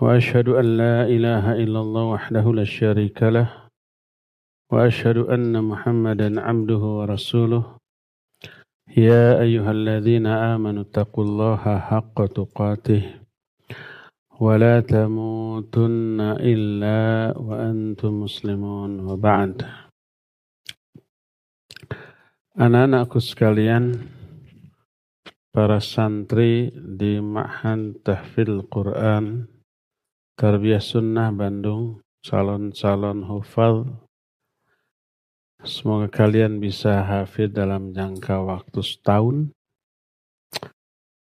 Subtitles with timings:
[0.00, 3.48] واشهد ان لا اله الا الله وحده لا شريك له
[4.70, 7.64] واشهد ان محمدا عبده ورسوله
[8.96, 13.02] يا ايها الذين امنوا اتقوا الله حق تقاته
[14.40, 17.00] ولا تموتن الا
[17.38, 19.66] وانتم مسلمون وبعد
[22.58, 23.94] Anak-anakku sekalian,
[25.54, 29.57] para santri di Ma'han Tahfil Quran
[30.38, 33.90] Tarbiyah Sunnah Bandung, calon-calon hufal.
[35.66, 39.50] Semoga kalian bisa hafid dalam jangka waktu setahun.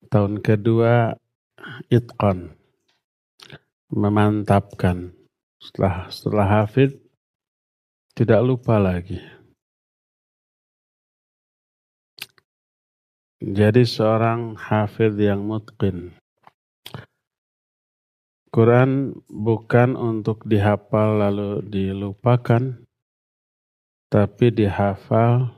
[0.10, 1.14] Tahun kedua,
[1.94, 2.58] itqan,
[3.94, 5.14] memantapkan.
[5.62, 6.98] Setelah setelah hafid,
[8.18, 9.22] tidak lupa lagi.
[13.38, 16.18] Jadi seorang hafid yang mutqin
[18.54, 22.86] Quran bukan untuk dihafal lalu dilupakan,
[24.14, 25.58] tapi dihafal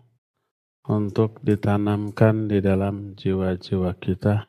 [0.87, 4.47] untuk ditanamkan di dalam jiwa-jiwa kita.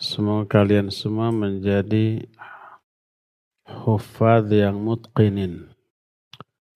[0.00, 2.24] Semoga kalian semua menjadi
[3.68, 5.68] hufad yang mutqinin,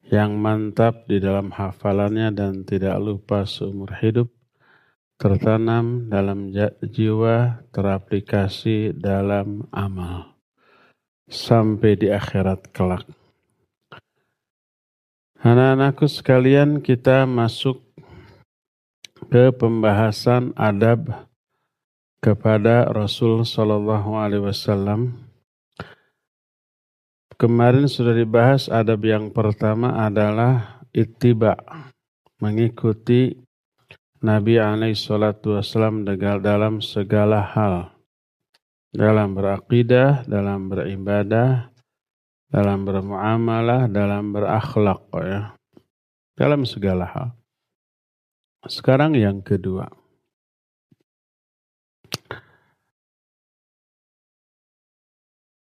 [0.05, 4.29] yang mantap di dalam hafalannya dan tidak lupa seumur hidup,
[5.17, 6.53] tertanam dalam
[6.85, 10.40] jiwa, teraplikasi dalam amal
[11.31, 13.07] sampai di akhirat kelak.
[15.41, 17.81] Anak-anakku sekalian, kita masuk
[19.33, 21.09] ke pembahasan adab
[22.21, 25.17] kepada Rasul Shallallahu Alaihi Wasallam.
[27.41, 31.57] Kemarin sudah dibahas adab yang pertama adalah ittiba,
[32.37, 33.33] mengikuti
[34.21, 37.89] Nabi alaihi salatu wasallam dalam segala hal
[38.91, 41.71] dalam berakidah, dalam beribadah,
[42.51, 45.55] dalam bermuamalah, dalam berakhlak ya.
[46.35, 47.29] Dalam segala hal.
[48.67, 49.87] Sekarang yang kedua.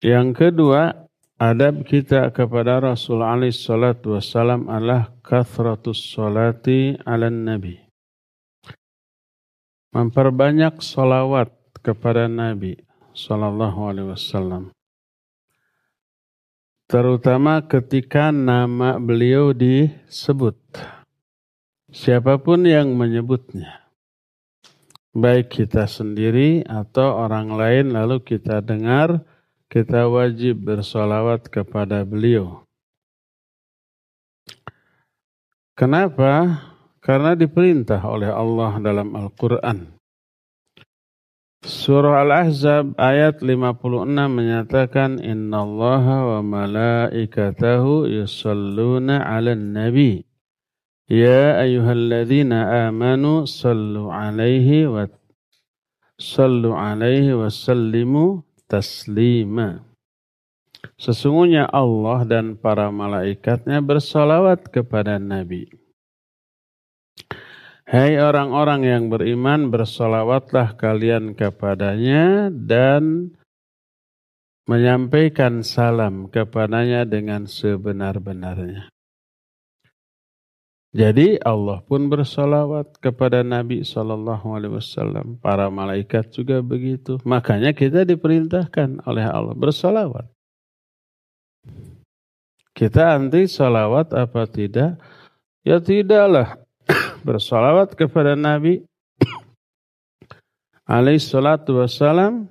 [0.05, 1.09] Yang kedua,
[1.41, 7.81] adab kita kepada Rasul alaihi salatu wassalam adalah kathratus salati ala nabi.
[9.97, 12.75] Memperbanyak salawat kepada Nabi
[13.15, 14.75] Sallallahu Alaihi Wasallam.
[16.91, 20.59] Terutama ketika nama beliau disebut.
[21.95, 23.87] Siapa pun yang menyebutnya.
[25.15, 29.23] Baik kita sendiri atau orang lain lalu kita dengar,
[29.71, 32.67] kita wajib bersolawat kepada beliau.
[35.79, 36.67] Kenapa?
[36.99, 39.94] Karena diperintah oleh Allah dalam Al-Quran.
[41.65, 50.29] Surah Al-Ahzab ayat 56 menyatakan innallaha wa malaikatahu yusalluna 'alan nabi
[51.09, 55.09] ya ayyuhalladzina amanu sallu 'alaihi wa
[56.21, 59.89] sallu 'alaihi wa sallimu taslima
[61.01, 65.84] Sesungguhnya Allah dan para malaikatnya bersolawat kepada Nabi.
[67.85, 73.37] Hai orang-orang yang beriman, bersolawatlah kalian kepadanya dan
[74.65, 78.89] menyampaikan salam kepadanya dengan sebenar-benarnya.
[80.97, 85.37] Jadi Allah pun bersolawat kepada Nabi Shallallahu Alaihi Wasallam.
[85.43, 87.21] Para malaikat juga begitu.
[87.27, 90.25] Makanya kita diperintahkan oleh Allah bersolawat.
[92.73, 94.97] Kita anti solawat apa tidak?
[95.67, 96.64] Ya tidaklah
[97.25, 98.85] bersolawat kepada Nabi
[100.85, 102.47] alaihi salatu wassalam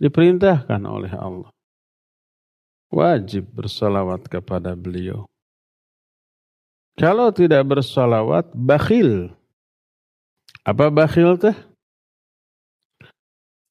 [0.00, 1.52] diperintahkan oleh Allah.
[2.88, 5.28] Wajib bersolawat kepada beliau.
[6.96, 9.30] Kalau tidak bersolawat, bakhil.
[10.64, 11.54] Apa bakhil teh?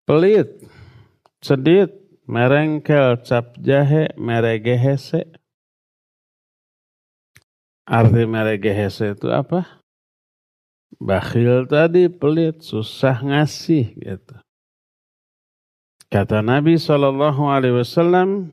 [0.07, 0.63] Pelit,
[1.43, 1.91] sedit,
[2.23, 5.27] merengkel, cap jahe, meregehese.
[7.83, 9.83] Arti meregehese itu apa?
[10.97, 14.35] Bakhil tadi pelit, susah ngasih gitu.
[16.09, 18.49] Kata Nabi Shallallahu Alaihi Wasallam,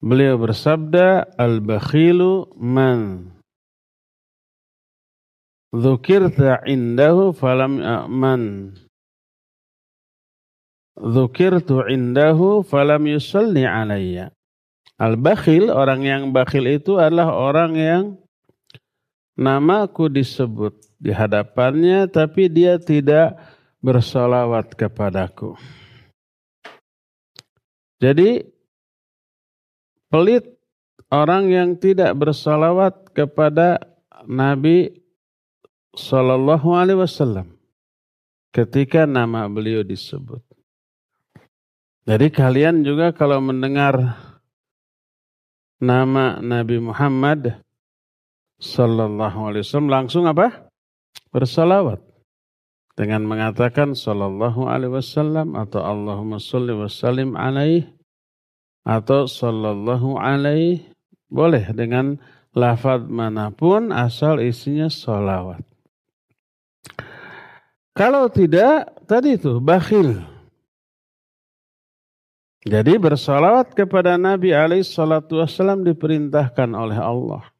[0.00, 3.30] beliau bersabda, al-bakhilu man
[5.74, 8.72] Dzukirta indahu falam man
[10.94, 14.30] Dzukirtu indahu falam yusalli alayya.
[14.96, 18.02] Al-bakhil, orang yang bakhil itu adalah orang yang
[19.34, 23.38] namaku disebut di hadapannya tapi dia tidak
[23.84, 25.58] bersolawat kepadaku.
[28.00, 28.42] Jadi
[30.08, 30.44] pelit
[31.12, 33.78] orang yang tidak bersolawat kepada
[34.24, 35.04] Nabi
[35.94, 37.54] Sallallahu Alaihi Wasallam
[38.50, 40.42] ketika nama beliau disebut.
[42.04, 44.16] Jadi kalian juga kalau mendengar
[45.80, 47.64] nama Nabi Muhammad
[48.62, 50.70] Sallallahu Alaihi Wasallam langsung apa?
[51.34, 51.98] Bersalawat
[52.94, 57.90] dengan mengatakan Sallallahu Alaihi Wasallam atau Allahumma salli wa sallim alaih
[58.86, 60.86] atau Sallallahu Alaihi
[61.26, 62.22] boleh dengan
[62.54, 65.66] lafaz mana pun asal isinya salawat.
[67.94, 70.18] Kalau tidak, tadi itu bakhil.
[72.64, 77.53] Jadi bersalawat kepada Nabi alaihi salatu wassalam diperintahkan oleh Allah.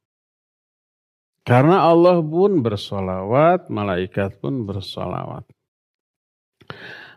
[1.44, 5.44] Karena Allah pun bersolawat, malaikat pun bersolawat.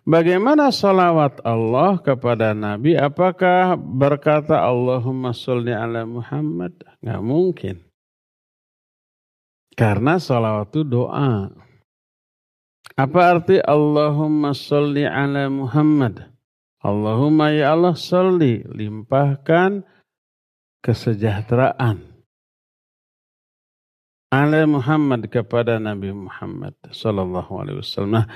[0.04, 2.96] Bagaimana salawat Allah kepada Nabi?
[2.96, 6.76] Apakah berkata Allahumma salli ala Muhammad?
[7.04, 7.76] Nggak mungkin.
[9.76, 11.52] Karena salawat itu doa.
[13.00, 16.24] Apa arti Allahumma salli ala Muhammad?
[16.84, 19.84] Allahumma ya Allah salli, limpahkan
[20.84, 22.17] kesejahteraan.
[24.28, 28.24] Ala Muhammad kepada Nabi Muhammad sallallahu alaihi wasallam.
[28.24, 28.28] Nah,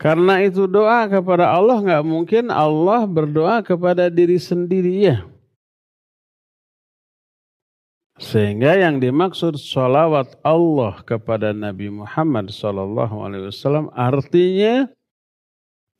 [0.00, 5.16] karena itu doa kepada Allah nggak mungkin Allah berdoa kepada diri sendiri ya.
[8.16, 14.88] Sehingga yang dimaksud salawat Allah kepada Nabi Muhammad sallallahu alaihi wasallam artinya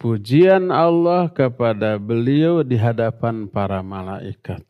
[0.01, 4.65] pujian Allah kepada beliau di hadapan para malaikat.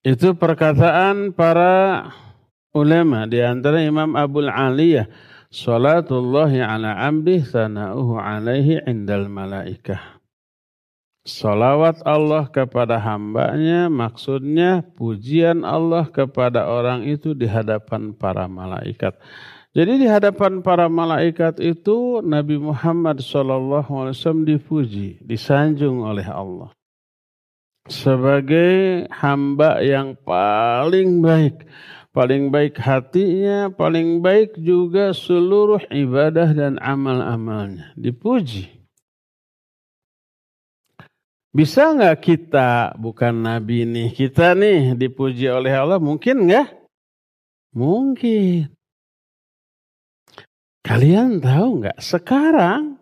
[0.00, 2.08] Itu perkataan para
[2.72, 5.04] ulama di antara Imam Abdul Aliyah.
[5.52, 10.22] Salatullahi ala abdi sana'uhu alaihi indal malaikah.
[11.28, 19.20] Salawat Allah kepada hambanya maksudnya pujian Allah kepada orang itu di hadapan para malaikat.
[19.76, 24.16] Jadi di hadapan para malaikat itu Nabi Muhammad SAW
[24.48, 26.72] dipuji, disanjung oleh Allah.
[27.88, 31.64] Sebagai hamba yang paling baik.
[32.10, 37.94] Paling baik hatinya, paling baik juga seluruh ibadah dan amal-amalnya.
[37.94, 38.66] Dipuji.
[41.50, 45.98] Bisa nggak kita, bukan Nabi nih, kita nih dipuji oleh Allah?
[45.98, 46.68] Mungkin nggak?
[47.74, 48.70] Mungkin.
[50.86, 51.98] Kalian tahu nggak?
[51.98, 52.99] Sekarang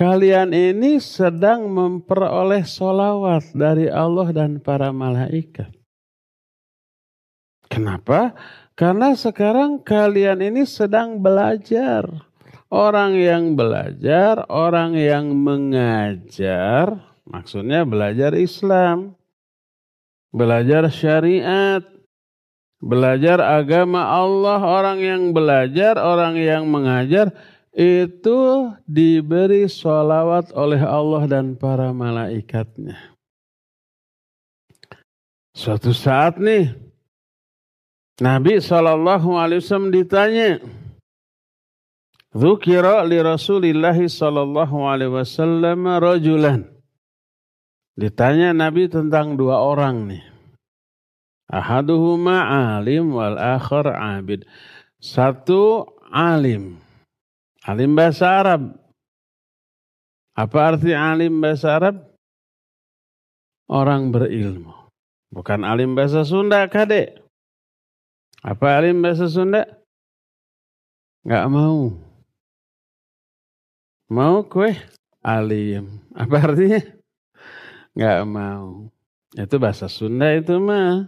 [0.00, 5.68] kalian ini sedang memperoleh solawat dari Allah dan para malaikat.
[7.68, 8.32] Kenapa?
[8.72, 12.08] Karena sekarang kalian ini sedang belajar.
[12.72, 16.96] Orang yang belajar, orang yang mengajar,
[17.28, 19.18] maksudnya belajar Islam,
[20.32, 21.82] belajar syariat,
[22.80, 27.28] Belajar agama Allah, orang yang belajar, orang yang mengajar,
[27.74, 32.98] itu diberi sholawat oleh Allah dan para malaikatnya.
[35.54, 36.72] Suatu saat nih,
[38.20, 40.60] Nabi SAW ditanya,
[42.30, 46.62] Zukira li Rasulillahi sallallahu alaihi wasallam rajulan.
[47.98, 50.22] Ditanya Nabi tentang dua orang nih.
[51.50, 52.46] Ahaduhuma
[52.78, 54.46] alim wal akhar abid.
[55.02, 56.78] Satu alim.
[57.60, 58.62] Alim bahasa Arab.
[60.32, 61.96] Apa arti alim bahasa Arab?
[63.68, 64.72] Orang berilmu.
[65.28, 67.20] Bukan alim bahasa Sunda, kadek.
[68.40, 69.68] Apa alim bahasa Sunda?
[71.28, 71.92] Gak mau.
[74.08, 74.72] Mau kue?
[75.20, 76.00] Alim.
[76.16, 76.80] Apa artinya?
[77.92, 78.88] Gak mau.
[79.36, 81.06] Itu bahasa Sunda itu mah.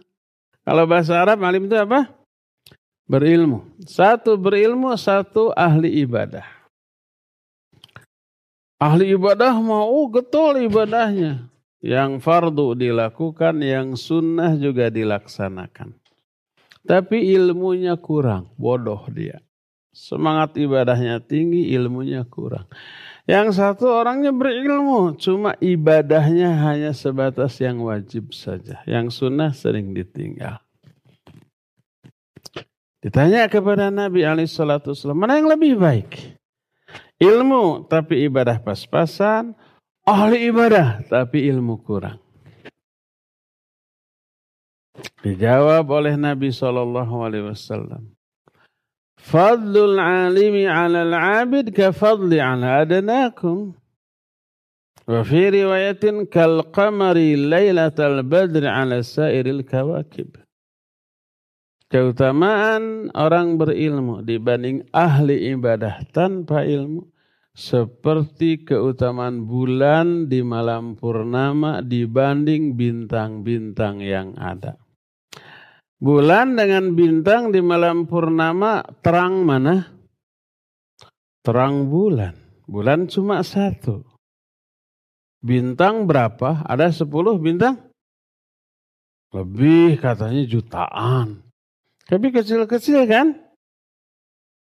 [0.63, 2.13] Kalau bahasa Arab alim itu apa?
[3.11, 3.67] Berilmu.
[3.83, 6.47] Satu berilmu, satu ahli ibadah.
[8.83, 11.47] Ahli ibadah mau getol ibadahnya.
[11.83, 15.99] Yang fardu dilakukan, yang sunnah juga dilaksanakan.
[16.83, 19.43] Tapi ilmunya kurang, bodoh dia.
[19.93, 22.67] Semangat ibadahnya tinggi, ilmunya kurang.
[23.23, 28.83] Yang satu orangnya berilmu, cuma ibadahnya hanya sebatas yang wajib saja.
[28.83, 30.59] Yang sunnah sering ditinggal.
[33.03, 36.39] Ditanya kepada Nabi Alaihissalam, mana yang lebih baik?
[37.19, 39.59] Ilmu tapi ibadah pas-pasan,
[40.07, 42.23] ahli ibadah tapi ilmu kurang.
[45.23, 48.11] Dijawab oleh Nabi Shallallahu Alaihi Wasallam.
[49.23, 53.71] Fadlul alimi ala al-abid ka fadli ala adanakum.
[55.07, 60.42] Wa fi riwayatin kal qamari laylatal badri ala sairil kawakib.
[61.93, 67.05] Keutamaan orang berilmu dibanding ahli ibadah tanpa ilmu
[67.53, 74.81] seperti keutamaan bulan di malam purnama dibanding bintang-bintang yang ada.
[76.01, 79.85] Bulan dengan bintang di malam purnama terang mana?
[81.45, 82.33] Terang bulan.
[82.65, 84.01] Bulan cuma satu.
[85.45, 86.65] Bintang berapa?
[86.65, 87.85] Ada sepuluh bintang?
[89.37, 91.52] Lebih katanya jutaan.
[92.13, 93.41] Tapi kecil-kecil kan?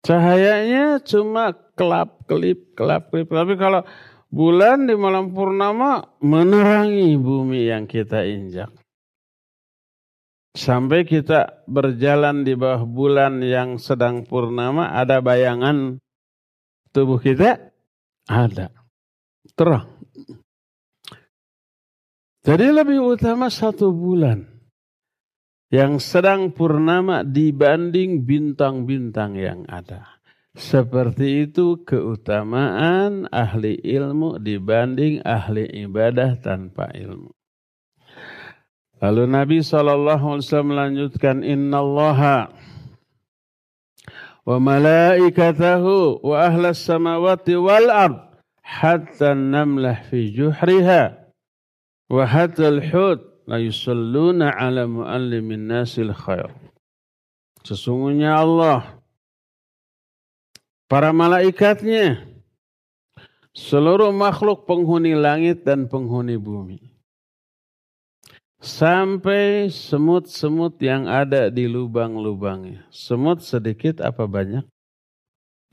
[0.05, 3.25] Cahayanya cuma kelap-kelip, kelap-kelip.
[3.33, 3.89] Tapi kalau
[4.29, 8.69] bulan di malam purnama menerangi bumi yang kita injak.
[10.53, 15.97] Sampai kita berjalan di bawah bulan yang sedang purnama, ada bayangan
[16.93, 17.73] tubuh kita?
[18.29, 18.69] Ada.
[19.57, 19.89] Terang.
[22.45, 24.52] Jadi lebih utama satu bulan
[25.73, 30.21] yang sedang purnama dibanding bintang-bintang yang ada.
[30.53, 37.33] Seperti itu keutamaan ahli ilmu dibanding ahli ibadah tanpa ilmu.
[39.01, 42.53] Lalu Nabi SAW melanjutkan Inna Allah
[44.45, 48.21] wa malaikatahu wa ahlas samawati wal ard
[48.61, 51.17] hatta namlah fi juhriha
[52.13, 56.51] wa hatta al-hud la yusalluna ala muallimin nasil khair.
[57.63, 58.99] Sesungguhnya Allah
[60.91, 62.27] para malaikatnya
[63.55, 66.93] seluruh makhluk penghuni langit dan penghuni bumi
[68.63, 72.87] sampai semut-semut yang ada di lubang-lubangnya.
[72.95, 74.63] Semut sedikit apa banyak?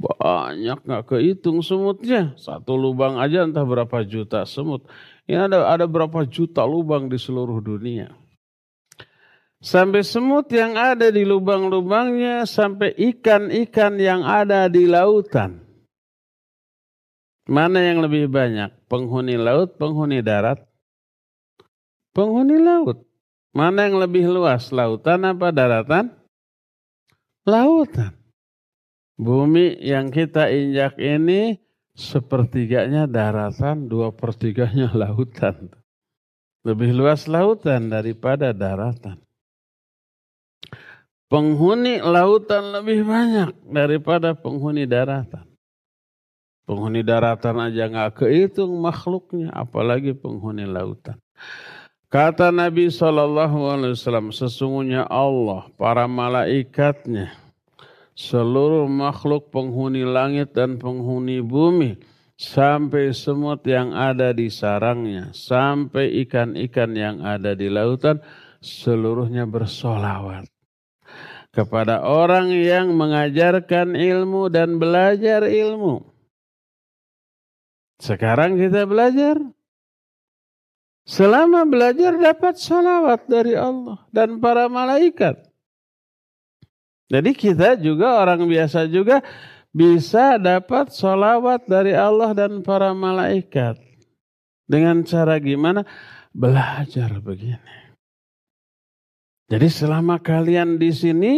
[0.01, 2.33] Banyak nggak kehitung semutnya.
[2.35, 4.89] Satu lubang aja entah berapa juta semut.
[5.29, 8.09] Ini ada ada berapa juta lubang di seluruh dunia.
[9.61, 15.61] Sampai semut yang ada di lubang-lubangnya, sampai ikan-ikan yang ada di lautan.
[17.45, 18.73] Mana yang lebih banyak?
[18.89, 20.69] Penghuni laut, penghuni darat?
[22.19, 23.05] penghuni laut.
[23.55, 26.13] Mana yang lebih luas, lautan apa daratan?
[27.47, 28.13] Lautan.
[29.15, 31.59] Bumi yang kita injak ini
[31.99, 35.67] sepertiganya daratan, dua pertiganya lautan.
[36.63, 39.19] Lebih luas lautan daripada daratan.
[41.29, 45.45] Penghuni lautan lebih banyak daripada penghuni daratan.
[46.65, 51.21] Penghuni daratan aja nggak kehitung makhluknya, apalagi penghuni lautan.
[52.09, 53.93] Kata Nabi SAW,
[54.33, 57.29] sesungguhnya Allah, para malaikatnya,
[58.19, 61.95] seluruh makhluk penghuni langit dan penghuni bumi,
[62.35, 68.19] sampai semut yang ada di sarangnya, sampai ikan-ikan yang ada di lautan,
[68.59, 70.51] seluruhnya bersolawat
[71.55, 76.03] kepada orang yang mengajarkan ilmu dan belajar ilmu.
[78.03, 79.39] Sekarang kita belajar,
[81.09, 85.48] Selama belajar dapat salawat dari Allah dan para malaikat.
[87.09, 89.25] Jadi kita juga orang biasa juga
[89.73, 93.81] bisa dapat salawat dari Allah dan para malaikat.
[94.69, 95.81] Dengan cara gimana?
[96.29, 97.89] Belajar begini.
[99.49, 101.33] Jadi selama kalian di sini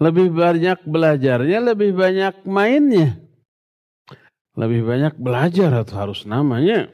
[0.00, 3.20] lebih banyak belajarnya, lebih banyak mainnya.
[4.56, 6.88] Lebih banyak belajar atau harus namanya.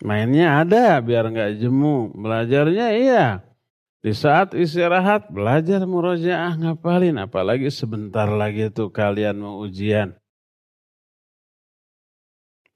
[0.00, 2.16] Mainnya ada biar nggak jemu.
[2.16, 3.26] Belajarnya iya.
[4.00, 7.20] Di saat istirahat belajar murojaah ngapalin.
[7.20, 10.16] Apalagi sebentar lagi tuh kalian mau ujian.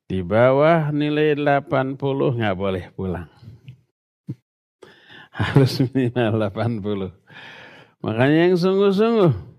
[0.05, 3.33] Di bawah nilai 80 nggak boleh pulang.
[5.41, 8.05] Harus minimal 80.
[8.05, 9.57] Makanya yang sungguh-sungguh.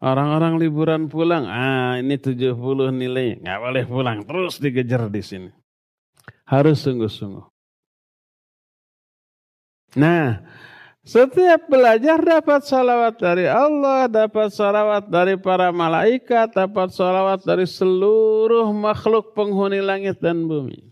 [0.00, 2.56] Orang-orang liburan pulang, ah ini 70
[2.88, 5.50] nilai, nggak boleh pulang, terus dikejar di sini.
[6.48, 7.44] Harus sungguh-sungguh.
[10.00, 10.40] Nah,
[11.10, 18.70] Setiap belajar dapat salawat dari Allah, dapat salawat dari para malaikat, dapat salawat dari seluruh
[18.70, 20.86] makhluk penghuni langit dan bumi.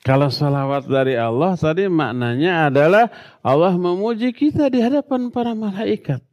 [0.00, 3.12] Kalau salawat dari Allah tadi maknanya adalah
[3.44, 6.24] Allah memuji kita di hadapan para malaikat.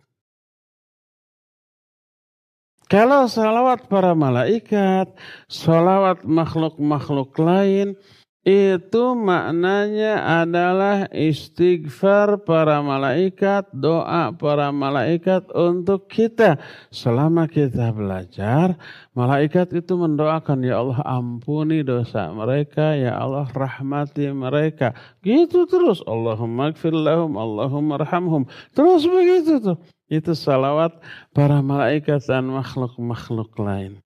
[2.88, 5.12] Kalau salawat para malaikat,
[5.51, 8.00] salawat makhluk-makhluk lain,
[8.45, 16.61] itu maknanya adalah istighfar para malaikat, doa para malaikat untuk kita.
[16.93, 18.77] Selama kita belajar,
[19.17, 24.93] malaikat itu mendoakan, Ya Allah ampuni dosa mereka, Ya Allah rahmati mereka.
[25.25, 28.45] Gitu terus, Allahumma gfir lahum, Allahumma rahamhum.
[28.77, 29.77] Terus begitu tuh.
[30.05, 31.01] Itu salawat
[31.33, 34.04] para malaikat dan makhluk-makhluk lain.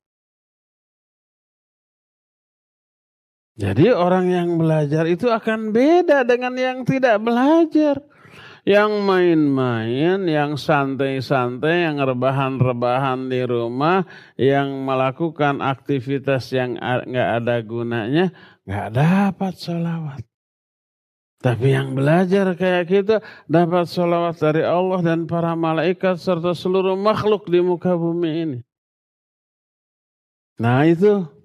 [3.59, 7.99] Jadi orang yang belajar itu akan beda dengan yang tidak belajar.
[8.63, 14.07] Yang main-main, yang santai-santai, yang rebahan-rebahan di rumah,
[14.39, 18.31] yang melakukan aktivitas yang nggak ada gunanya,
[18.63, 20.21] nggak dapat sholawat.
[21.39, 23.15] Tapi yang belajar kayak kita
[23.47, 28.59] dapat sholawat dari Allah dan para malaikat serta seluruh makhluk di muka bumi ini.
[30.59, 31.38] Nah itu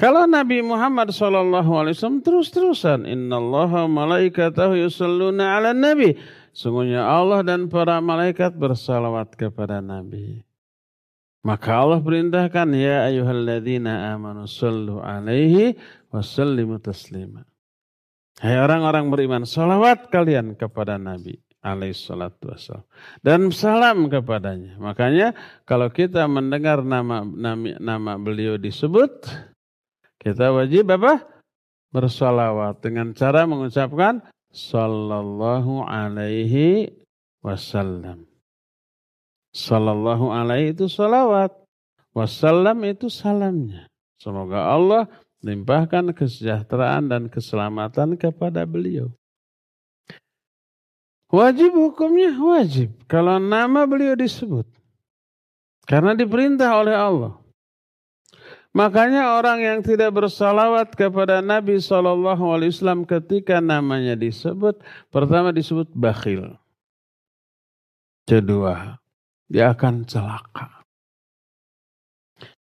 [0.00, 6.16] kalau Nabi Muhammad SAW terus-terusan, Inna Allah malaikatahu yusalluna ala Nabi.
[6.56, 10.40] Sungguhnya Allah dan para malaikat bersalawat kepada Nabi.
[11.44, 15.76] Maka Allah perintahkan, Ya ayuhalladzina amanu sallu alaihi
[16.08, 17.44] wasallimu taslima.
[18.40, 22.88] Hai orang-orang beriman, salawat kalian kepada Nabi alaihi salatu wassalam.
[23.20, 24.80] Dan salam kepadanya.
[24.80, 25.36] Makanya
[25.68, 29.28] kalau kita mendengar nama, nama, nama beliau disebut,
[30.20, 31.24] kita wajib apa?
[31.90, 34.20] Bersalawat dengan cara mengucapkan
[34.52, 36.92] sallallahu alaihi
[37.40, 38.28] wasallam.
[39.50, 41.56] Sallallahu alaihi itu salawat.
[42.12, 43.88] Wasallam itu salamnya.
[44.20, 45.08] Semoga Allah
[45.40, 49.08] limpahkan kesejahteraan dan keselamatan kepada beliau.
[51.32, 52.92] Wajib hukumnya wajib.
[53.08, 54.68] Kalau nama beliau disebut.
[55.88, 57.39] Karena diperintah oleh Allah.
[58.70, 64.78] Makanya orang yang tidak bersalawat kepada Nabi Shallallahu Alaihi Wasallam ketika namanya disebut,
[65.10, 66.54] pertama disebut bakhil.
[68.30, 68.94] Kedua,
[69.50, 70.86] dia akan celaka.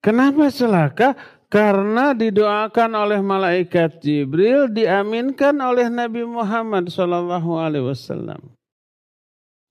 [0.02, 1.14] Kenapa celaka?
[1.46, 8.58] Karena didoakan oleh malaikat Jibril, diaminkan oleh Nabi Muhammad Shallallahu Alaihi Wasallam.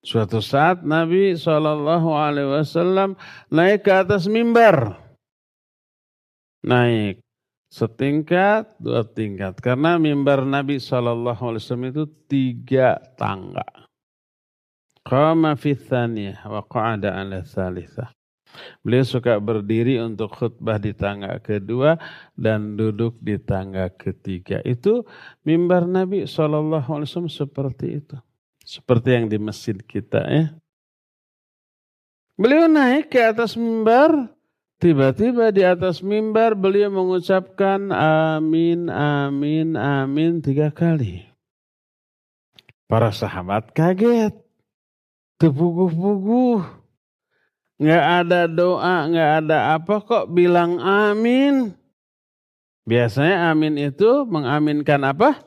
[0.06, 3.18] Suatu saat Nabi Shallallahu Alaihi Wasallam
[3.50, 5.09] naik ke atas mimbar
[6.64, 7.20] naik
[7.70, 9.62] setingkat, dua tingkat.
[9.62, 13.64] Karena mimbar Nabi SAW itu tiga tangga.
[15.00, 15.72] Qama fi
[16.44, 18.10] wa qa'ada ala thalithah.
[18.82, 21.94] Beliau suka berdiri untuk khutbah di tangga kedua
[22.34, 24.58] dan duduk di tangga ketiga.
[24.66, 25.06] Itu
[25.46, 28.16] mimbar Nabi SAW seperti itu.
[28.60, 30.44] Seperti yang di masjid kita ya.
[32.34, 34.32] Beliau naik ke atas mimbar
[34.80, 41.28] Tiba-tiba di atas mimbar beliau mengucapkan amin, amin, amin tiga kali.
[42.88, 44.32] Para sahabat kaget.
[45.36, 46.64] Terpuguh-puguh.
[47.76, 51.76] Nggak ada doa, nggak ada apa kok bilang amin.
[52.88, 55.44] Biasanya amin itu mengaminkan apa?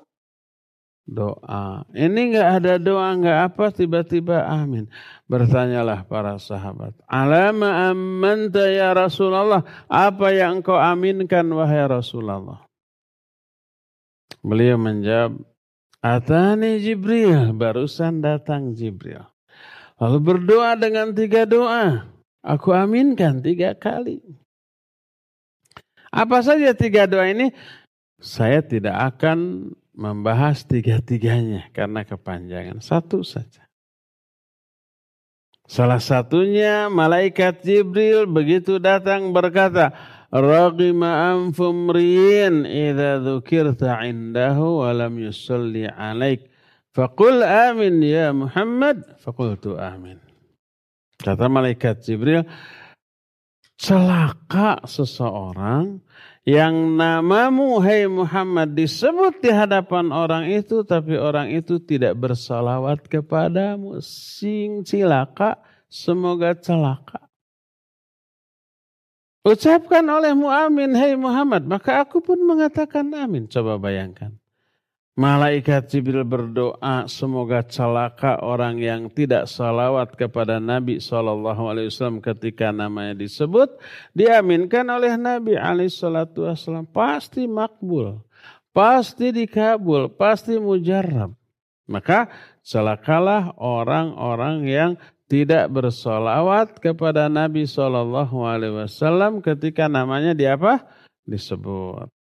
[1.03, 1.83] Doa.
[1.91, 4.87] Ini nggak ada doa, nggak apa, tiba-tiba amin.
[5.27, 6.95] Bertanyalah para sahabat.
[7.11, 9.67] Alama amanta ya Rasulullah.
[9.91, 12.63] Apa yang engkau aminkan wahai Rasulullah?
[14.39, 15.43] Beliau menjawab.
[16.03, 17.55] Atani Jibril.
[17.55, 19.23] Barusan datang Jibril.
[19.99, 22.07] Lalu berdoa dengan tiga doa.
[22.43, 24.19] Aku aminkan tiga kali.
[26.11, 27.55] Apa saja tiga doa ini?
[28.19, 32.81] Saya tidak akan membahas tiga-tiganya karena kepanjangan.
[32.81, 33.63] Satu saja.
[35.63, 39.95] Salah satunya malaikat Jibril begitu datang berkata,
[40.33, 46.49] Raqima anfumriin idha dhukirta indahu wa lam yusalli alaik.
[46.91, 49.05] Faqul amin ya Muhammad.
[49.21, 50.17] Faqultu amin.
[51.21, 52.43] Kata malaikat Jibril,
[53.77, 56.01] celaka seseorang
[56.43, 64.03] yang namamu hai Muhammad disebut di hadapan orang itu tapi orang itu tidak bersalawat kepadamu.
[64.03, 67.23] Sing cilaka semoga celaka.
[69.43, 71.63] Ucapkan oleh mu'amin hai Muhammad.
[71.63, 73.47] Maka aku pun mengatakan amin.
[73.47, 74.42] Coba bayangkan
[75.13, 83.77] Malaikat Jibril berdoa semoga celaka orang yang tidak salawat kepada Nabi SAW ketika namanya disebut.
[84.17, 85.53] Diaminkan oleh Nabi
[85.85, 86.89] SAW.
[86.89, 88.25] Pasti makbul.
[88.73, 90.09] Pasti dikabul.
[90.17, 91.37] Pasti mujarab.
[91.85, 92.33] Maka
[92.65, 94.91] celakalah orang-orang yang
[95.29, 100.81] tidak bersolawat kepada Nabi SAW ketika namanya di apa?
[101.21, 102.22] Disebut.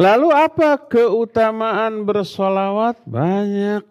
[0.00, 3.04] Lalu apa keutamaan bersolawat?
[3.04, 3.84] Banyak.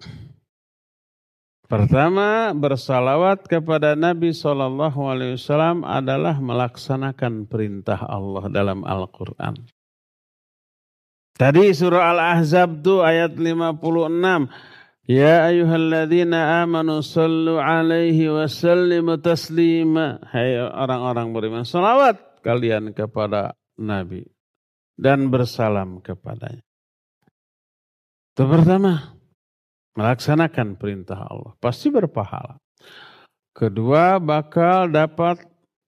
[1.70, 9.70] Pertama, bersalawat kepada Nabi Shallallahu Alaihi Wasallam adalah melaksanakan perintah Allah dalam Al-Quran.
[11.38, 14.50] Tadi surah Al-Ahzab tu ayat 56.
[15.06, 20.26] Ya ayuhalladzina amanu sallu alaihi wa sallimu taslima.
[20.26, 24.39] Hai orang-orang beriman, salawat kalian kepada Nabi
[25.00, 26.60] dan bersalam kepadanya.
[28.36, 29.16] Itu pertama,
[29.96, 31.56] melaksanakan perintah Allah.
[31.64, 32.60] Pasti berpahala.
[33.56, 35.44] Kedua, bakal dapat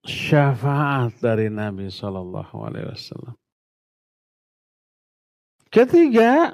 [0.08, 3.36] syafaat dari Nabi Shallallahu Alaihi Wasallam.
[5.71, 6.52] Ketiga,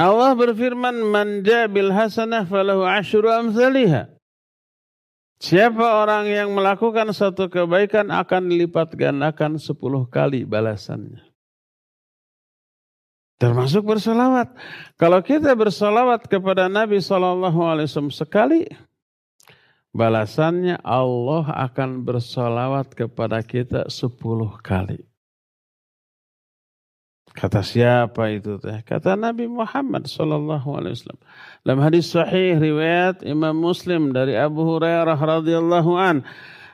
[0.00, 4.13] Allah berfirman, "Man bil hasanah falahu asyru amsalihah."
[5.44, 11.20] Siapa orang yang melakukan satu kebaikan akan dilipat gandakan sepuluh kali balasannya.
[13.36, 14.56] Termasuk bersolawat.
[14.96, 17.76] Kalau kita bersolawat kepada Nabi SAW
[18.08, 18.64] sekali,
[19.92, 25.04] balasannya Allah akan bersolawat kepada kita sepuluh kali.
[27.34, 28.78] Kata siapa itu teh?
[28.86, 31.22] Kata Nabi Muhammad sallallahu alaihi wasallam.
[31.66, 36.22] Dalam hadis sahih riwayat Imam Muslim dari Abu Hurairah radhiyallahu an,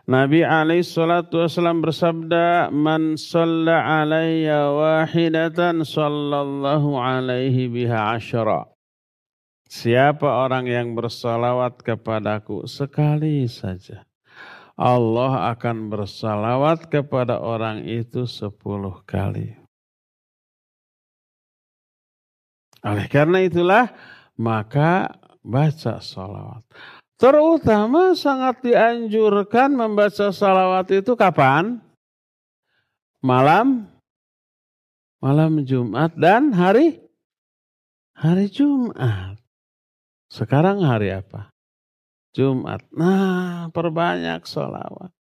[0.05, 8.69] Nabi alaihi salatu wasallam bersabda, "Man shalla alayya wahidatan sallallahu alaihi biha asyara."
[9.71, 14.03] Siapa orang yang bersalawat kepadaku sekali saja,
[14.75, 19.60] Allah akan bersalawat kepada orang itu sepuluh kali.
[22.81, 23.93] Oleh karena itulah
[24.41, 26.65] maka baca salawat.
[27.21, 31.77] Terutama sangat dianjurkan membaca salawat itu kapan?
[33.21, 33.85] Malam,
[35.21, 36.97] malam Jumat dan hari
[38.17, 39.37] hari Jumat.
[40.33, 41.53] Sekarang hari apa?
[42.33, 42.81] Jumat.
[42.97, 45.13] Nah, perbanyak salawat.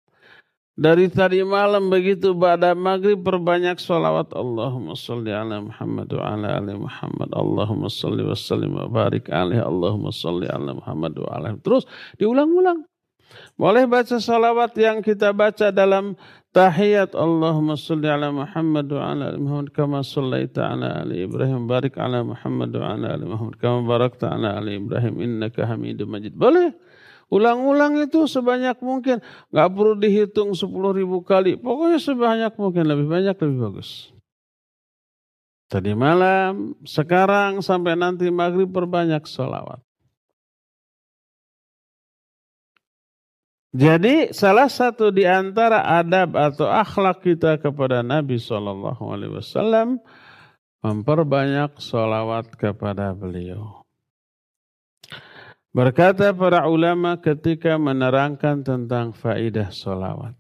[0.79, 4.31] Dari tadi malam begitu pada maghrib perbanyak salawat.
[4.31, 7.29] Allahumma salli ala Muhammad wa ala ali Muhammad.
[7.35, 11.59] Allahumma salli wa sallim wa barik alaihi Allahumma salli ala Muhammad wa ala.
[11.59, 11.85] Terus
[12.23, 12.87] diulang-ulang.
[13.59, 16.15] Boleh baca salawat yang kita baca dalam
[16.55, 17.19] tahiyat.
[17.19, 19.69] Allahumma salli ala Muhammad wa ala ali Muhammad.
[19.75, 21.67] Kama sallaita ala ali Ibrahim.
[21.67, 23.55] Barik ala Muhammad wa ala ali Muhammad.
[23.59, 25.19] Kama barakta ala ali Ibrahim.
[25.19, 26.35] Innaka Hamidum Majid.
[26.39, 26.73] Boleh.
[27.31, 29.23] Ulang-ulang itu sebanyak mungkin.
[29.55, 30.67] Gak perlu dihitung 10
[30.99, 31.55] ribu kali.
[31.55, 32.85] Pokoknya sebanyak mungkin.
[32.91, 34.11] Lebih banyak lebih bagus.
[35.71, 39.79] Tadi malam, sekarang sampai nanti maghrib perbanyak sholawat.
[43.71, 50.03] Jadi salah satu di antara adab atau akhlak kita kepada Nabi Shallallahu Alaihi Wasallam
[50.83, 53.80] memperbanyak sholawat kepada beliau.
[55.71, 60.35] Berkata para ulama ketika menerangkan tentang faidah solawat.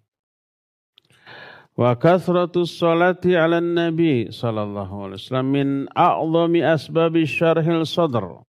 [1.78, 8.42] Wa kathratus salati ala nabi sallallahu alaihi wasallam min a'zami asbabi syarhil sadr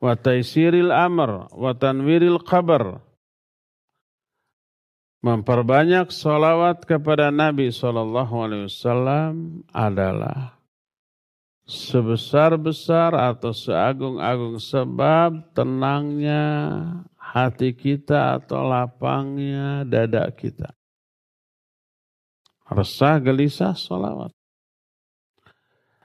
[0.00, 2.98] wa taisiril amr wa tanwiril qabr.
[5.22, 10.58] Memperbanyak solawat kepada Nabi sallallahu alaihi wasallam adalah
[11.72, 16.44] sebesar-besar atau seagung-agung sebab tenangnya
[17.16, 20.76] hati kita atau lapangnya dada kita.
[22.68, 24.36] Resah, gelisah, sholawat.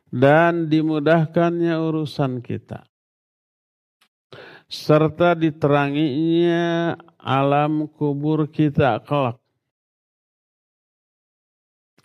[0.08, 2.88] Dan dimudahkannya urusan kita.
[4.72, 9.40] Serta diteranginya alam kubur kita kelak.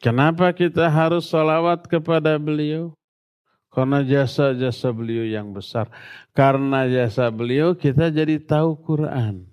[0.03, 2.91] Kenapa kita harus sholawat kepada beliau?
[3.73, 5.89] Karena jasa-jasa beliau yang besar.
[6.37, 9.49] Karena jasa beliau kita jadi tahu Quran.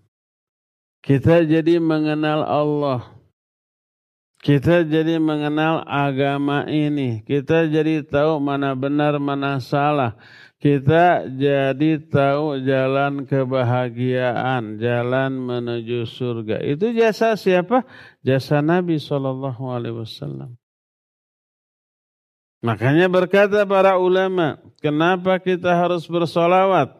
[0.99, 3.15] Kita jadi mengenal Allah.
[4.43, 7.23] Kita jadi mengenal agama ini.
[7.23, 10.19] Kita jadi tahu mana benar, mana salah.
[10.59, 16.59] kita jadi tahu jalan kebahagiaan, jalan menuju surga.
[16.59, 17.87] Itu jasa siapa?
[18.27, 20.59] Jasa Nabi Shallallahu Alaihi Wasallam.
[22.59, 26.91] Makanya berkata para ulama, kenapa kita harus bersolawat?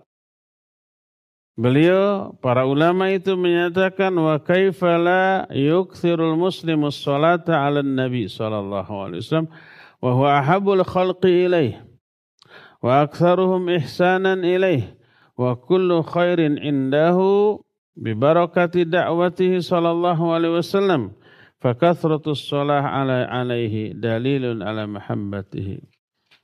[1.60, 9.52] Beliau, para ulama itu menyatakan, wa kaifala yukthirul muslimus salata ala nabi sallallahu alaihi wasallam,
[10.00, 11.84] wa huwa ahabul khalqi ilaih,
[12.80, 14.95] wa aktharuhum ihsanan ilaih,
[15.36, 17.60] wa kullu khairin indahu
[18.00, 21.18] bibarakati da'watihi sallallahu alaihi wasallam.
[21.60, 25.84] Fakathratus sholah ala alaihi dalilun ala mahabbatihi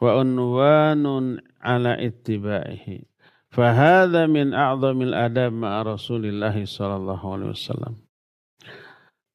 [0.04, 3.08] wa unwanun ala ittiba'ihi.
[3.48, 7.96] Fahada min a'zamil adab ma'a Rasulillahi sallallahu alaihi wasallam.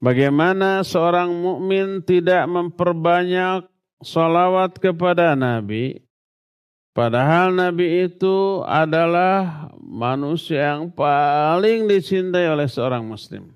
[0.04, 3.64] Bagaimana seorang mukmin tidak memperbanyak
[4.04, 6.04] salawat kepada Nabi
[6.90, 13.54] Padahal Nabi itu adalah manusia yang paling dicintai oleh seorang muslim.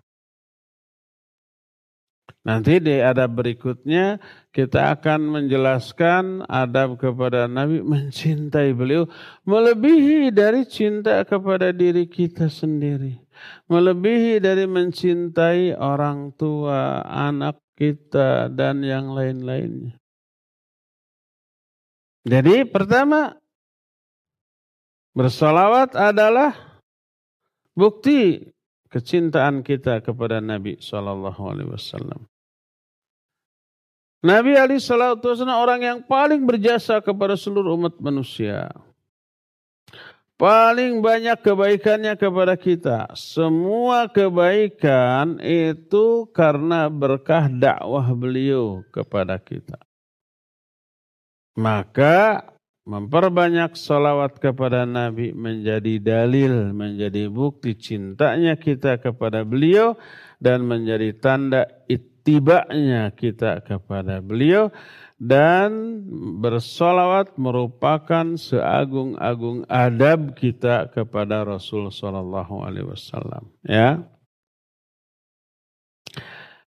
[2.44, 4.20] Nanti di adab berikutnya
[4.52, 9.08] kita akan menjelaskan adab kepada Nabi mencintai beliau
[9.48, 13.16] melebihi dari cinta kepada diri kita sendiri.
[13.72, 19.96] Melebihi dari mencintai orang tua, anak kita dan yang lain-lainnya.
[22.28, 23.40] Jadi pertama
[25.16, 26.52] bersolawat adalah
[27.72, 28.52] bukti
[28.92, 32.33] kecintaan kita kepada Nabi Shallallahu.
[34.24, 38.72] Nabi Ali Shallallahu Wasallam orang yang paling berjasa kepada seluruh umat manusia.
[40.40, 43.12] Paling banyak kebaikannya kepada kita.
[43.12, 49.76] Semua kebaikan itu karena berkah dakwah beliau kepada kita.
[51.54, 52.48] Maka
[52.88, 59.94] memperbanyak salawat kepada Nabi menjadi dalil, menjadi bukti cintanya kita kepada beliau
[60.40, 64.72] dan menjadi tanda itu tibanya kita kepada beliau
[65.20, 66.02] dan
[66.40, 73.46] bersolawat merupakan seagung-agung adab kita kepada Rasul Shallallahu Alaihi Wasallam.
[73.62, 74.02] Ya.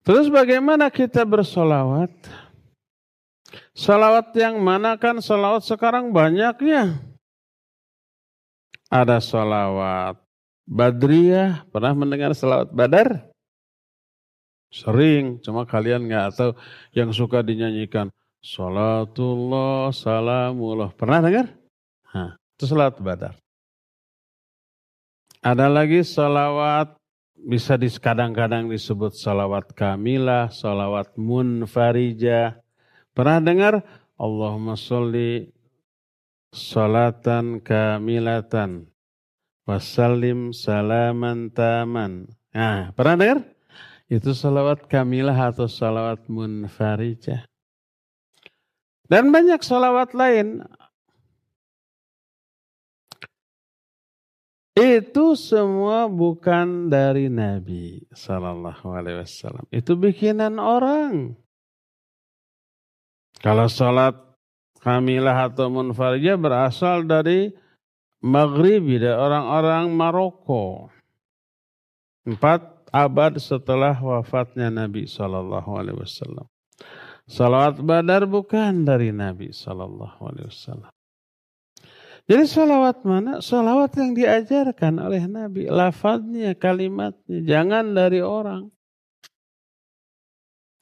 [0.05, 2.13] Terus bagaimana kita bersolawat?
[3.73, 7.01] Salawat yang mana kan salawat sekarang banyaknya.
[8.93, 10.21] Ada salawat
[10.65, 13.34] Badriyah, pernah mendengar salawat Badar?
[14.75, 16.51] Sering, cuma kalian nggak tahu
[16.91, 18.11] yang suka dinyanyikan.
[18.43, 20.91] Salatullah, salamullah.
[20.99, 21.47] Pernah dengar?
[22.11, 23.39] Hah, itu salat badar.
[25.39, 26.99] Ada lagi salawat,
[27.39, 32.59] bisa kadang-kadang disebut salawat kamilah, salawat munfarijah.
[33.15, 33.75] Pernah dengar?
[34.19, 35.55] Allahumma sholli
[36.51, 38.91] salatan kamilatan
[39.71, 42.27] wasallim salaman taman.
[42.51, 43.54] Nah, pernah dengar?
[44.09, 47.49] Itu salawat kamilah atau salawat munfarijah.
[49.09, 50.65] Dan banyak salawat lain.
[54.75, 59.65] Itu semua bukan dari Nabi Sallallahu Alaihi Wasallam.
[59.71, 61.39] Itu bikinan orang.
[63.39, 64.19] Kalau salat
[64.83, 67.55] kamilah atau munfarijah berasal dari
[68.25, 70.91] Maghribi, dari orang-orang Maroko.
[72.27, 76.47] Empat abad setelah wafatnya Nabi Shallallahu Alaihi Wasallam.
[77.27, 80.93] Salawat Badar bukan dari Nabi Shallallahu Alaihi Wasallam.
[82.25, 83.45] Jadi salawat mana?
[83.45, 85.69] Salawat yang diajarkan oleh Nabi.
[85.69, 87.45] Lafadznya, kalimatnya.
[87.45, 88.73] Jangan dari orang.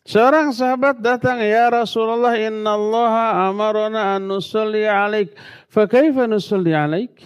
[0.06, 3.14] Seorang sahabat datang, Ya Rasulullah, inna Allah
[3.50, 5.34] amarona an nusalli alaik.
[5.66, 7.22] Fakaifa nusalli alaik?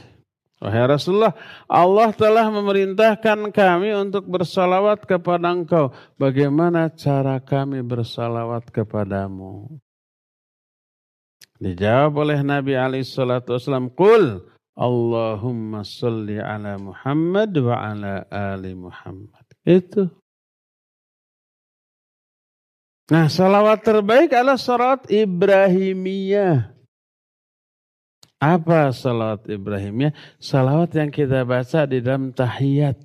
[0.57, 1.37] Wahai Rasulullah,
[1.69, 5.93] Allah telah memerintahkan kami untuk bersalawat kepada engkau.
[6.17, 9.69] Bagaimana cara kami bersalawat kepadamu?
[11.61, 14.45] Dijawab oleh Nabi Alaihissalam, Qul
[14.77, 19.45] Allahumma salli ala Muhammad wa ala ali Muhammad.
[19.65, 20.09] Itu.
[23.09, 26.76] Nah, salawat terbaik adalah salawat Ibrahimiyah.
[28.37, 30.13] Apa salawat Ibrahimnya?
[30.37, 33.01] Salawat yang kita baca di dalam tahiyat.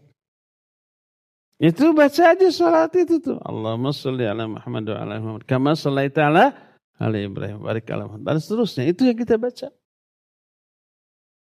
[1.61, 3.37] Itu baca aja salawat itu tuh.
[3.39, 5.43] Allahumma salli ala Muhammad wa ala Muhammad.
[5.47, 6.51] Kama salli ta'ala
[6.99, 7.63] ala Ibrahim.
[7.63, 8.27] Barik ala Muhammad.
[8.27, 8.89] Dan seterusnya.
[8.89, 9.71] Itu yang kita baca.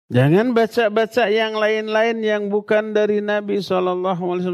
[0.06, 3.98] Jangan baca-baca yang lain-lain yang bukan dari Nabi SAW.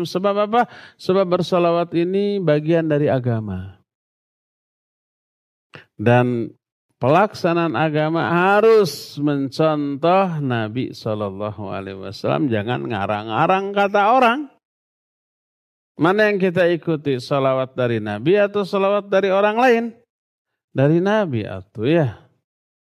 [0.08, 0.64] Sebab apa?
[0.96, 3.76] Sebab bersalawat ini bagian dari agama.
[6.00, 6.56] Dan
[7.02, 12.46] pelaksanaan agama harus mencontoh Nabi Shallallahu Alaihi Wasallam.
[12.46, 14.40] Jangan ngarang-ngarang kata orang.
[15.98, 17.18] Mana yang kita ikuti?
[17.18, 19.84] Salawat dari Nabi atau salawat dari orang lain?
[20.70, 22.21] Dari Nabi atau ya.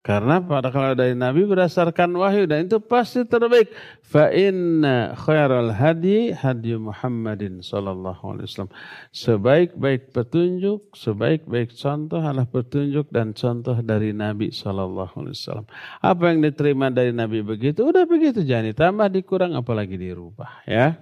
[0.03, 3.71] Karena pada kalau dari Nabi berdasarkan wahyu dan itu pasti terbaik.
[4.03, 8.75] Fa inna khairal hadi hadi Muhammadin sallallahu alaihi wasallam.
[9.15, 15.67] Sebaik-baik petunjuk, sebaik-baik contoh adalah petunjuk dan contoh dari Nabi sallallahu alaihi wasallam.
[16.03, 20.99] Apa yang diterima dari Nabi begitu, udah begitu jangan ditambah, dikurang apalagi dirubah ya.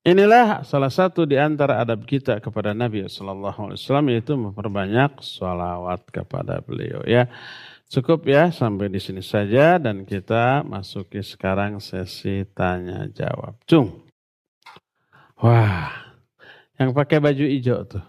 [0.00, 6.08] Inilah salah satu di antara adab kita kepada Nabi Sallallahu Alaihi Wasallam yaitu memperbanyak sholawat
[6.08, 7.28] kepada beliau ya.
[7.90, 13.58] Cukup ya sampai di sini saja dan kita masuki sekarang sesi tanya jawab.
[13.66, 14.06] Cung.
[15.42, 15.90] Wah,
[16.78, 18.04] yang pakai baju hijau tuh.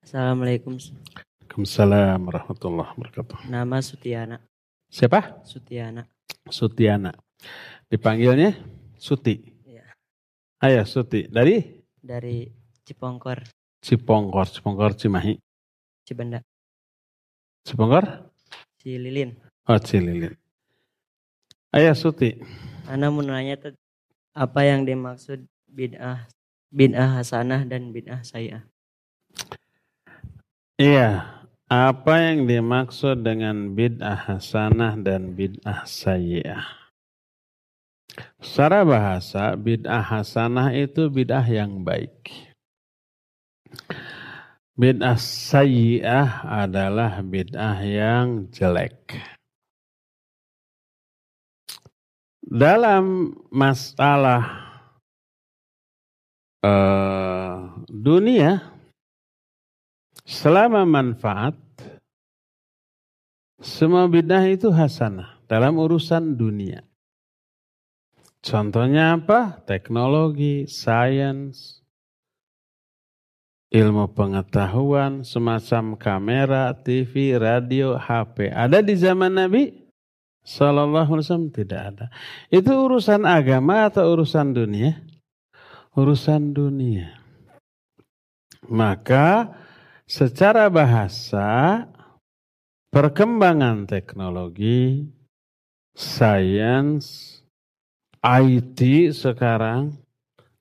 [0.00, 0.80] Assalamualaikum.
[0.80, 3.52] Waalaikumsalam warahmatullahi wabarakatuh.
[3.52, 4.40] Nama Sutiana.
[4.88, 5.44] Siapa?
[5.44, 6.08] Sutiana.
[6.48, 7.12] Sutiana.
[7.92, 8.56] Dipanggilnya
[8.96, 9.52] Suti.
[9.68, 9.84] Iya.
[10.64, 11.28] Ayah Suti.
[11.28, 11.60] Dari?
[12.00, 12.48] Dari
[12.88, 13.44] Cipongkor,
[13.84, 15.36] Cipongkor, Cipongkor Cimahi.
[16.08, 16.40] Cibenda.
[17.68, 18.27] Cipongkor?
[18.78, 19.34] Cililin.
[19.66, 20.34] Oh Cililin.
[21.74, 22.38] Ayah Suti.
[22.88, 23.58] Ana mau nanya
[24.32, 26.24] apa yang dimaksud bid'ah
[26.72, 28.64] bid'ah hasanah dan bid'ah sayyah.
[30.78, 31.38] Iya.
[31.68, 36.64] Apa yang dimaksud dengan bid'ah hasanah dan bid'ah sayyi'ah?
[38.40, 42.48] Secara bahasa, bid'ah hasanah itu bid'ah yang baik.
[44.78, 49.18] Bid'ah sayyi'ah adalah bid'ah yang jelek.
[52.46, 54.70] Dalam masalah
[56.62, 58.62] uh, dunia,
[60.22, 61.58] selama manfaat,
[63.58, 66.86] semua bid'ah itu hasanah dalam urusan dunia.
[68.38, 69.58] Contohnya apa?
[69.66, 71.77] Teknologi, sains,
[73.68, 78.48] ilmu pengetahuan, semacam kamera, TV, radio, HP.
[78.48, 79.72] Ada di zaman Nabi?
[80.48, 82.06] Sallallahu Alaihi Wasallam tidak ada.
[82.48, 84.96] Itu urusan agama atau urusan dunia?
[85.92, 87.20] Urusan dunia.
[88.64, 89.52] Maka
[90.08, 91.84] secara bahasa
[92.88, 95.04] perkembangan teknologi,
[95.92, 97.38] sains,
[98.24, 98.80] IT
[99.12, 100.00] sekarang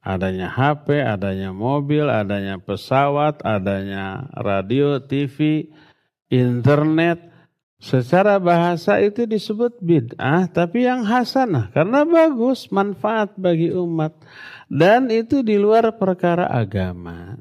[0.08, 5.68] adanya HP, adanya mobil, adanya pesawat, adanya radio, TV,
[6.32, 7.28] internet.
[7.78, 11.70] Secara bahasa itu disebut bid'ah, tapi yang hasanah.
[11.76, 14.18] Karena bagus, manfaat bagi umat.
[14.66, 17.38] Dan itu di luar perkara agama.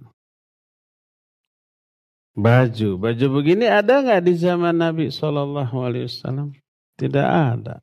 [2.37, 6.53] Baju, baju begini ada nggak di zaman Nabi Shallallahu Alaihi Wasallam?
[7.01, 7.81] Tidak ada.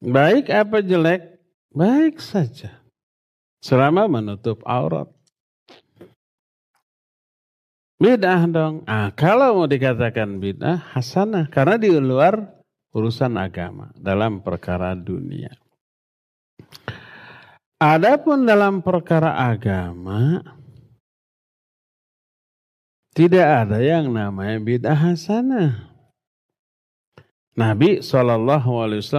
[0.00, 1.39] Baik apa jelek?
[1.70, 2.82] Baik saja.
[3.62, 5.06] Selama menutup aurat.
[8.00, 8.82] Bid'ah dong.
[8.88, 11.46] Ah, kalau mau dikatakan bid'ah, hasanah.
[11.52, 12.40] Karena di luar
[12.96, 13.92] urusan agama.
[13.94, 15.52] Dalam perkara dunia.
[17.80, 20.40] Adapun dalam perkara agama,
[23.12, 25.92] tidak ada yang namanya bid'ah hasanah.
[27.56, 28.64] Nabi SAW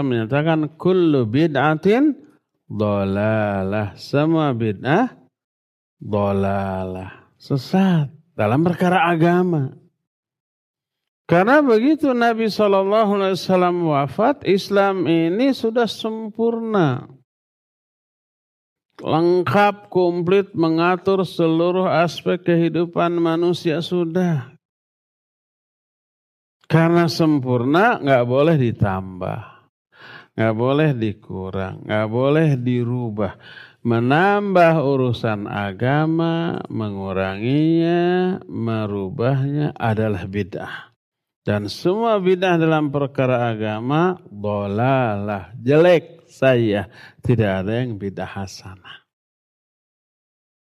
[0.02, 2.31] menyatakan kullu bid'atin
[2.72, 3.92] dolalah.
[4.00, 5.12] Semua bid'ah
[6.00, 7.28] dolalah.
[7.36, 9.76] Sesat dalam perkara agama.
[11.28, 13.08] Karena begitu Nabi SAW
[13.88, 17.08] wafat, Islam ini sudah sempurna.
[19.00, 24.54] Lengkap, komplit, mengatur seluruh aspek kehidupan manusia sudah.
[26.68, 29.51] Karena sempurna nggak boleh ditambah.
[30.32, 33.36] Nggak boleh dikurang, nggak boleh dirubah.
[33.82, 40.94] Menambah urusan agama, menguranginya, merubahnya adalah bid'ah.
[41.42, 46.86] Dan semua bid'ah dalam perkara agama, dolalah, jelek saya.
[47.20, 49.02] Tidak ada yang bid'ah hasanah.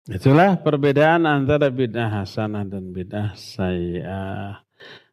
[0.06, 4.60] Itulah perbedaan antara bid'ah hasanah dan bid'ah saya.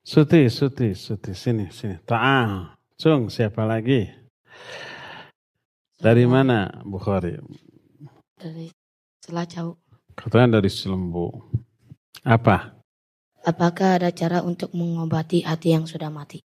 [0.03, 2.03] Suti, Suti, Suti, sini, sini.
[2.03, 2.75] Ta'al.
[2.99, 4.22] Cung, siapa lagi?
[6.03, 7.39] Dari mana Bukhari?
[8.35, 8.67] Dari
[9.23, 9.79] Selacau.
[10.19, 11.31] Katanya dari Selembu.
[12.27, 12.75] Apa?
[13.43, 16.43] Apakah ada cara untuk mengobati hati yang sudah mati?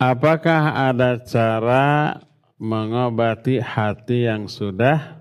[0.00, 2.16] Apakah ada cara
[2.56, 5.20] mengobati hati yang sudah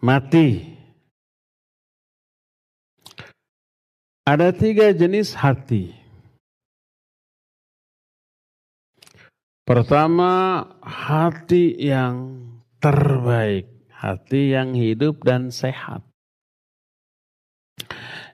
[0.00, 0.64] mati?
[4.24, 5.97] Ada tiga jenis hati.
[9.68, 12.40] Pertama, hati yang
[12.80, 16.00] terbaik, hati yang hidup dan sehat.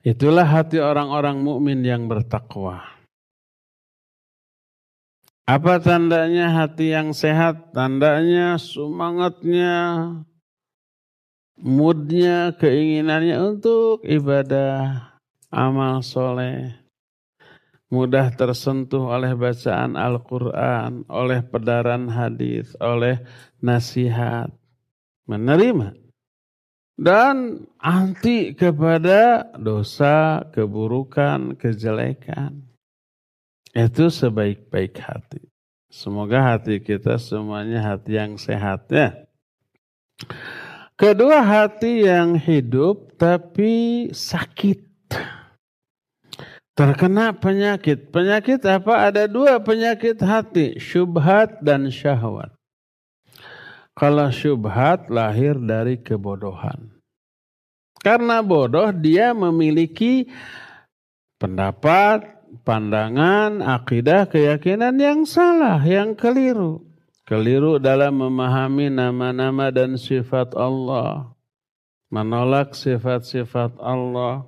[0.06, 2.86] Itulah hati orang-orang mukmin yang bertakwa.
[5.42, 7.74] Apa tandanya hati yang sehat?
[7.74, 9.74] Tandanya semangatnya,
[11.58, 15.18] moodnya, keinginannya untuk ibadah,
[15.50, 16.83] amal soleh,
[17.94, 23.22] mudah tersentuh oleh bacaan Al-Quran, oleh pedaran hadis, oleh
[23.62, 24.50] nasihat,
[25.30, 25.94] menerima
[26.94, 32.62] dan anti kepada dosa, keburukan, kejelekan.
[33.74, 35.42] Itu sebaik-baik hati.
[35.90, 39.26] Semoga hati kita semuanya hati yang sehat ya.
[40.94, 44.93] Kedua hati yang hidup tapi sakit
[46.74, 48.10] terkena penyakit.
[48.10, 49.08] Penyakit apa?
[49.10, 52.52] Ada dua penyakit hati, syubhat dan syahwat.
[53.94, 56.90] Kalau syubhat lahir dari kebodohan.
[58.02, 60.28] Karena bodoh dia memiliki
[61.40, 62.26] pendapat,
[62.66, 66.84] pandangan, akidah, keyakinan yang salah, yang keliru.
[67.24, 71.32] Keliru dalam memahami nama-nama dan sifat Allah.
[72.12, 74.44] Menolak sifat-sifat Allah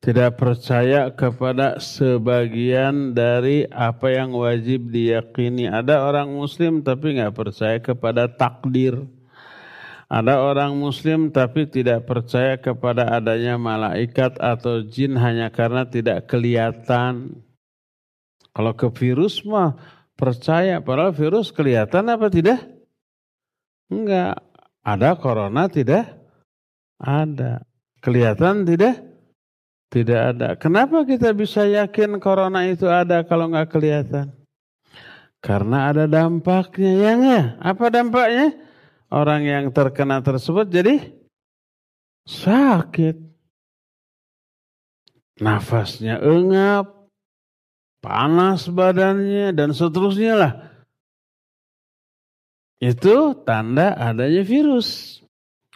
[0.00, 5.68] tidak percaya kepada sebagian dari apa yang wajib diyakini.
[5.68, 9.04] Ada orang muslim tapi nggak percaya kepada takdir.
[10.06, 17.42] Ada orang muslim tapi tidak percaya kepada adanya malaikat atau jin hanya karena tidak kelihatan.
[18.54, 19.74] Kalau ke virus mah
[20.14, 22.62] percaya, padahal virus kelihatan apa tidak?
[23.90, 24.40] Enggak.
[24.86, 26.14] Ada corona tidak?
[27.02, 27.66] Ada.
[27.98, 29.05] Kelihatan tidak?
[29.86, 30.58] Tidak ada.
[30.58, 34.34] Kenapa kita bisa yakin corona itu ada kalau nggak kelihatan?
[35.38, 37.46] Karena ada dampaknya, ya nggak?
[37.62, 38.46] Apa dampaknya?
[39.06, 41.14] Orang yang terkena tersebut jadi
[42.26, 43.22] sakit.
[45.38, 47.06] Nafasnya engap,
[48.02, 50.52] panas badannya, dan seterusnya lah.
[52.82, 55.20] Itu tanda adanya virus.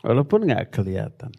[0.00, 1.30] Walaupun nggak kelihatan.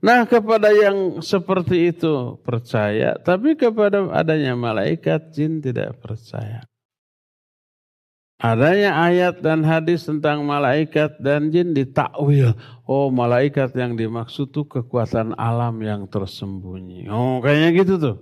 [0.00, 6.64] Nah kepada yang seperti itu percaya, tapi kepada adanya malaikat jin tidak percaya.
[8.40, 12.56] Adanya ayat dan hadis tentang malaikat dan jin ditakwil.
[12.88, 17.12] Oh malaikat yang dimaksud tuh kekuatan alam yang tersembunyi.
[17.12, 18.16] Oh kayaknya gitu tuh.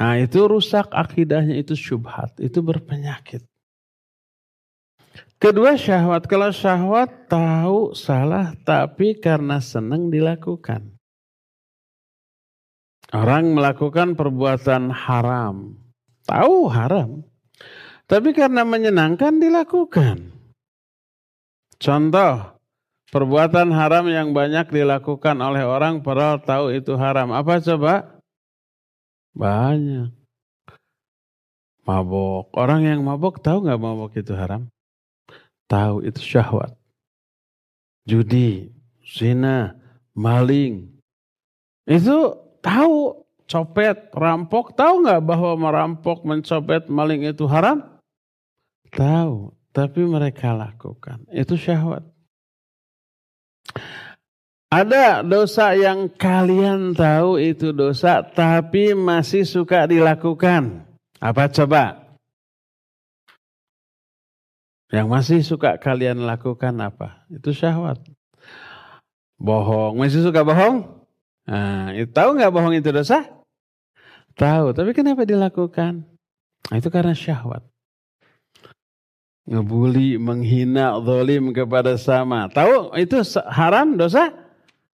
[0.00, 3.44] Nah itu rusak akidahnya itu syubhat, itu berpenyakit.
[5.38, 10.98] Kedua syahwat, kalau syahwat tahu salah tapi karena senang dilakukan.
[13.14, 15.78] Orang melakukan perbuatan haram,
[16.26, 17.22] tahu haram,
[18.10, 20.28] tapi karena menyenangkan dilakukan.
[21.78, 22.58] Contoh,
[23.14, 27.30] perbuatan haram yang banyak dilakukan oleh orang padahal tahu itu haram.
[27.30, 28.18] Apa coba?
[29.38, 30.10] Banyak.
[31.86, 32.50] Mabok.
[32.58, 34.66] Orang yang mabok tahu nggak mabok itu haram?
[35.68, 36.72] Tahu itu syahwat.
[38.08, 38.72] Judi,
[39.04, 39.76] zina,
[40.16, 40.88] maling.
[41.84, 44.72] Itu tahu copet, rampok.
[44.72, 47.84] Tahu nggak bahwa merampok, mencopet, maling itu haram?
[48.88, 51.28] Tahu, tapi mereka lakukan.
[51.28, 52.08] Itu syahwat.
[54.68, 60.84] Ada dosa yang kalian tahu itu dosa, tapi masih suka dilakukan.
[61.20, 62.07] Apa coba?
[64.88, 67.28] Yang masih suka kalian lakukan apa?
[67.28, 68.00] Itu syahwat.
[69.36, 70.00] Bohong.
[70.00, 71.04] Masih suka bohong?
[71.44, 73.24] Nah, itu tahu nggak bohong itu dosa?
[74.32, 76.08] Tahu, tapi kenapa dilakukan?
[76.72, 77.60] Nah, itu karena syahwat.
[79.48, 82.48] Ngebuli, menghina, zalim kepada sama.
[82.48, 84.32] Tahu itu haram dosa?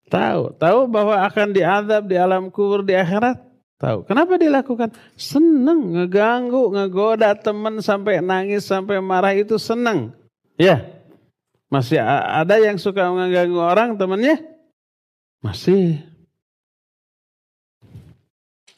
[0.08, 0.56] Tahu.
[0.56, 3.47] Tahu bahwa akan diadab di alam kubur di akhirat?
[3.78, 4.10] Tahu.
[4.10, 4.90] Kenapa dilakukan?
[5.14, 10.10] Seneng, ngeganggu, ngegoda teman sampai nangis, sampai marah itu seneng.
[10.58, 10.82] Ya.
[11.70, 14.42] Masih ada yang suka mengganggu orang temannya?
[15.38, 16.02] Masih.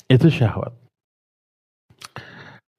[0.05, 0.77] Itu syahwat.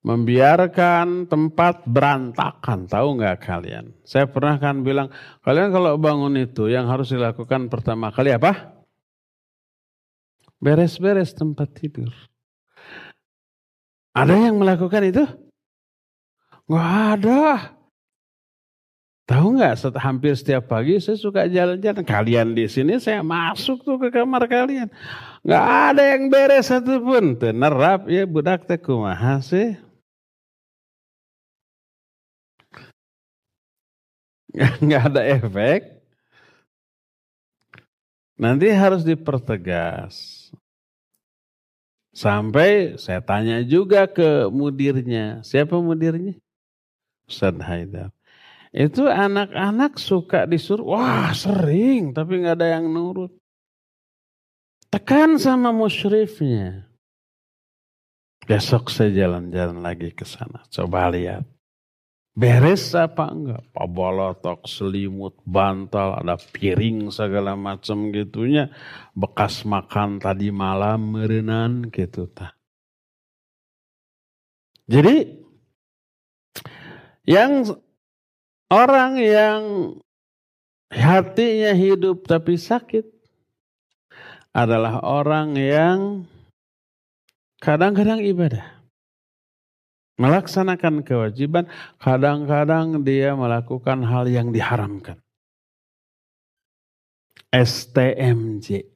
[0.05, 2.85] Membiarkan tempat berantakan.
[2.85, 3.97] Tahu nggak kalian?
[4.05, 5.09] Saya pernah kan bilang,
[5.41, 8.80] kalian kalau bangun itu yang harus dilakukan pertama kali apa?
[10.61, 12.13] Beres-beres tempat tidur.
[14.13, 15.25] Ada yang melakukan itu?
[16.69, 17.41] Nggak ada.
[19.25, 19.95] Tahu nggak?
[19.97, 22.03] Hampir setiap pagi saya suka jalan-jalan.
[22.03, 24.91] Kalian di sini saya masuk tuh ke kamar kalian.
[25.41, 27.39] Nggak ada yang beres satupun.
[27.39, 29.79] Tenerap ya budak teh kumaha sih.
[34.83, 35.79] Nggak ada efek.
[38.35, 40.40] Nanti harus dipertegas.
[42.11, 45.39] Sampai saya tanya juga ke mudirnya.
[45.47, 46.35] Siapa mudirnya?
[47.23, 48.11] Ustaz Haidar.
[48.71, 53.31] Itu anak-anak suka disuruh, wah sering tapi nggak ada yang nurut.
[54.91, 56.87] Tekan sama musyrifnya.
[58.43, 60.67] Besok saya jalan-jalan lagi ke sana.
[60.67, 61.47] Coba lihat.
[62.31, 63.63] Beres apa enggak?
[63.75, 68.71] Pabolotok, selimut, bantal, ada piring segala macam gitunya.
[69.11, 72.31] Bekas makan tadi malam merenan gitu.
[72.31, 72.55] Ta.
[74.87, 75.27] Jadi
[77.27, 77.67] yang
[78.71, 79.61] orang yang
[80.87, 83.07] hatinya hidup tapi sakit
[84.55, 85.99] adalah orang yang
[87.59, 88.80] kadang-kadang ibadah
[90.19, 91.67] melaksanakan kewajiban,
[91.99, 95.19] kadang-kadang dia melakukan hal yang diharamkan.
[97.51, 98.87] STMJ.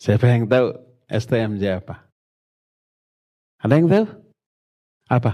[0.00, 0.72] Siapa yang tahu
[1.08, 2.08] STMJ apa?
[3.60, 4.06] Ada yang tahu?
[5.08, 5.32] Apa?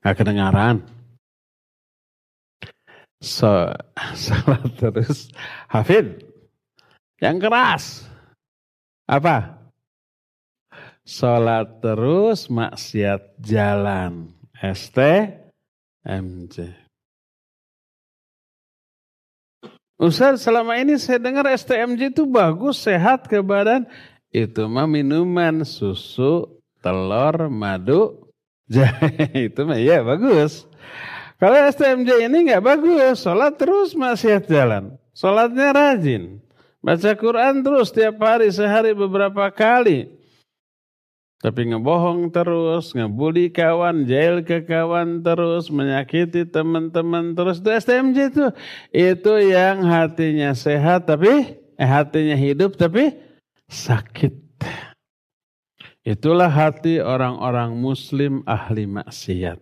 [0.00, 0.80] Gak kedengaran.
[3.20, 3.68] So,
[4.16, 5.28] salah terus.
[5.68, 6.24] Hafid.
[7.20, 7.84] Yang keras.
[9.04, 9.59] Apa?
[11.04, 14.30] Sholat terus, maksiat jalan.
[14.60, 14.98] ST,
[16.04, 16.80] MJ.
[20.00, 23.84] Ustaz, selama ini saya dengar STMJ itu bagus, sehat ke badan.
[24.32, 28.32] Itu mah minuman susu, telur, madu,
[28.72, 29.52] jahe.
[29.52, 30.64] Itu mah iya bagus.
[31.36, 34.96] Kalau STMJ ini nggak bagus, sholat terus maksiat jalan.
[35.12, 36.40] Sholatnya rajin.
[36.80, 40.19] Baca Quran terus tiap hari, sehari beberapa kali.
[41.40, 47.64] Tapi ngebohong terus, ngebully kawan, jail ke kawan terus, menyakiti teman-teman terus.
[47.64, 48.46] Itu STMJ itu.
[48.92, 53.16] Itu yang hatinya sehat tapi, eh hatinya hidup tapi
[53.72, 54.36] sakit.
[56.04, 59.60] Itulah hati orang-orang muslim ahli maksiat.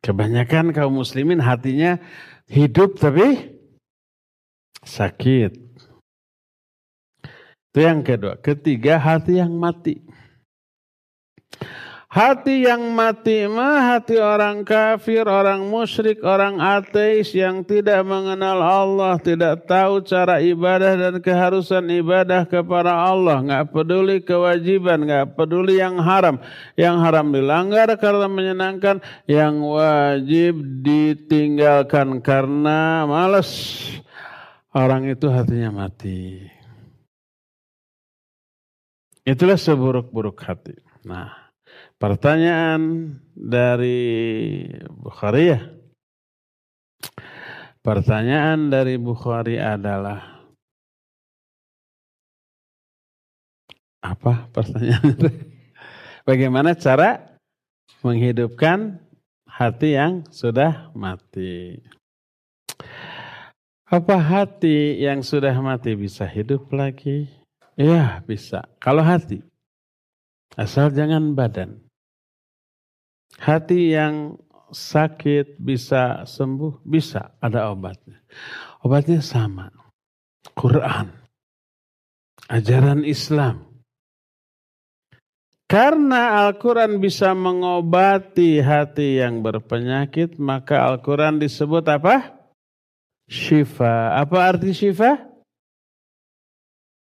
[0.00, 1.98] Kebanyakan kaum muslimin hatinya
[2.46, 3.50] hidup tapi
[4.86, 5.69] sakit.
[7.70, 8.34] Itu yang kedua.
[8.42, 10.02] Ketiga, hati yang mati.
[12.10, 19.14] Hati yang mati mah hati orang kafir, orang musyrik, orang ateis yang tidak mengenal Allah,
[19.22, 26.02] tidak tahu cara ibadah dan keharusan ibadah kepada Allah, nggak peduli kewajiban, nggak peduli yang
[26.02, 26.42] haram,
[26.74, 28.98] yang haram dilanggar karena menyenangkan,
[29.30, 33.86] yang wajib ditinggalkan karena malas.
[34.74, 36.58] Orang itu hatinya mati.
[39.30, 40.74] Itulah seburuk-buruk hati.
[41.06, 41.30] Nah,
[42.02, 45.60] pertanyaan dari Bukhari ya.
[47.78, 50.42] Pertanyaan dari Bukhari adalah
[54.02, 55.14] apa pertanyaan?
[56.26, 57.38] Bagaimana cara
[58.02, 58.98] menghidupkan
[59.46, 61.78] hati yang sudah mati?
[63.86, 67.39] Apa hati yang sudah mati bisa hidup lagi?
[67.80, 68.68] Iya bisa.
[68.76, 69.40] Kalau hati.
[70.52, 71.80] Asal jangan badan.
[73.40, 74.36] Hati yang
[74.68, 78.20] sakit bisa sembuh, bisa ada obatnya.
[78.84, 79.72] Obatnya sama.
[80.52, 81.08] Quran.
[82.52, 83.64] Ajaran Islam.
[85.70, 92.34] Karena Al-Quran bisa mengobati hati yang berpenyakit, maka Al-Quran disebut apa?
[93.30, 94.18] Syifa.
[94.18, 95.29] Apa arti syifa?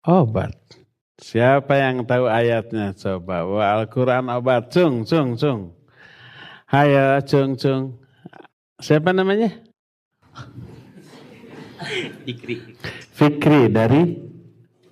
[0.06, 0.54] Obat.
[1.18, 3.48] Siapa yang tahu ayatnya coba?
[3.48, 4.70] Wa Al-Quran obat.
[4.70, 5.74] Cung, cung, cung.
[6.70, 7.84] Hayo, cung, cung.
[8.78, 9.50] Siapa namanya?
[12.26, 12.76] Fikri.
[13.16, 14.02] Fikri dari?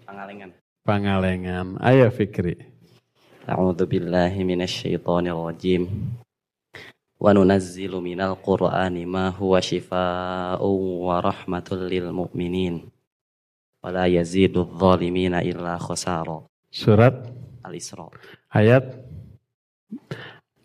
[0.08, 0.50] Pangalengan.
[0.88, 1.68] Pangalengan.
[1.84, 2.56] Ayo Fikri.
[3.44, 5.92] A'udzu billahi minasyaitonir rajim.
[7.20, 12.93] Wa nunazzilu minal Qur'ani ma huwa shifaa'un wa rahmatul lil mu'minin
[13.84, 16.48] wala yazidu zalimina illa khasara.
[16.72, 17.28] Surat
[17.68, 18.08] Al-Isra.
[18.50, 18.96] Ayat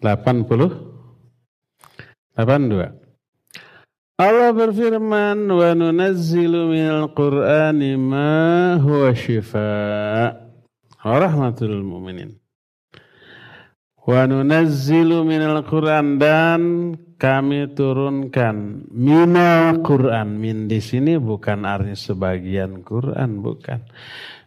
[0.00, 0.46] 80
[2.38, 2.94] 82.
[4.18, 10.34] Allah berfirman wa nunazzilu minal qur'ani ma huwa shifa
[11.04, 12.34] wa rahmatul mu'minin
[14.08, 20.38] Wa nunazzilu minal Qur'an dan kami turunkan minal Qur'an.
[20.38, 23.82] Min di sini bukan artinya sebagian Qur'an, bukan.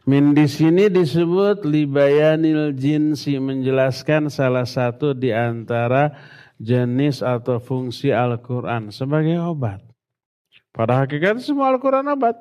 [0.08, 6.16] Min di sini disebut libayanil jinsi menjelaskan salah satu di antara
[6.58, 9.84] jenis atau fungsi Al-Quran sebagai obat.
[10.72, 12.40] Pada hakikat semua Al-Quran obat.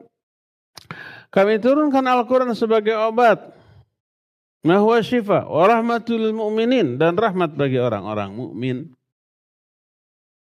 [1.28, 3.52] Kami turunkan Al-Quran sebagai obat.
[4.60, 8.92] Mahwa syifa wa rahmatul mu'minin dan rahmat bagi orang-orang mukmin.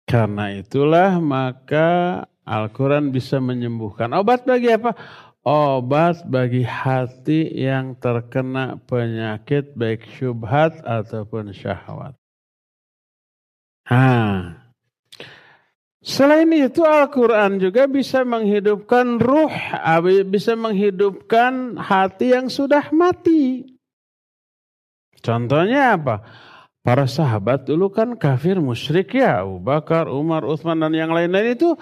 [0.07, 4.15] Karena itulah maka Al-Quran bisa menyembuhkan.
[4.15, 4.95] Obat bagi apa?
[5.43, 12.15] Obat bagi hati yang terkena penyakit baik syubhat ataupun syahwat.
[13.91, 14.07] Ha.
[16.07, 19.51] Selain itu Al-Quran juga bisa menghidupkan ruh,
[20.31, 23.67] bisa menghidupkan hati yang sudah mati.
[25.19, 26.23] Contohnya apa?
[26.87, 29.43] Para sahabat dulu kan kafir musyrik ya.
[29.43, 31.74] Abu Bakar, Umar, Uthman dan yang lain-lain itu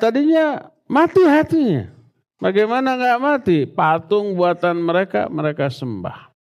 [0.00, 1.92] tadinya mati hatinya.
[2.40, 3.68] Bagaimana nggak mati?
[3.68, 6.32] Patung buatan mereka mereka sembah.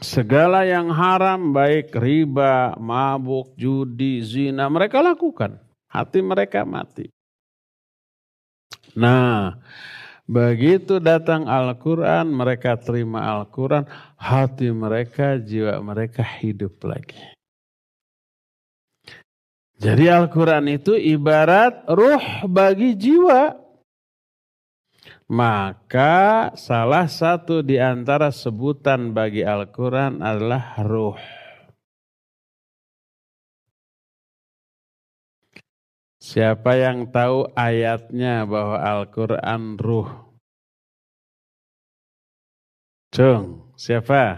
[0.00, 5.60] Segala yang haram baik riba, mabuk, judi, zina mereka lakukan.
[5.92, 7.12] Hati mereka mati.
[8.96, 9.60] Nah,
[10.28, 13.88] Begitu datang Al-Quran, mereka terima Al-Quran,
[14.20, 17.32] hati mereka, jiwa mereka hidup lagi.
[19.80, 23.56] Jadi Al-Quran itu ibarat ruh bagi jiwa.
[25.32, 31.37] Maka salah satu di antara sebutan bagi Al-Quran adalah ruh.
[36.28, 40.12] Siapa yang tahu ayatnya bahwa Al-Quran ruh?
[43.08, 44.36] Cung, siapa?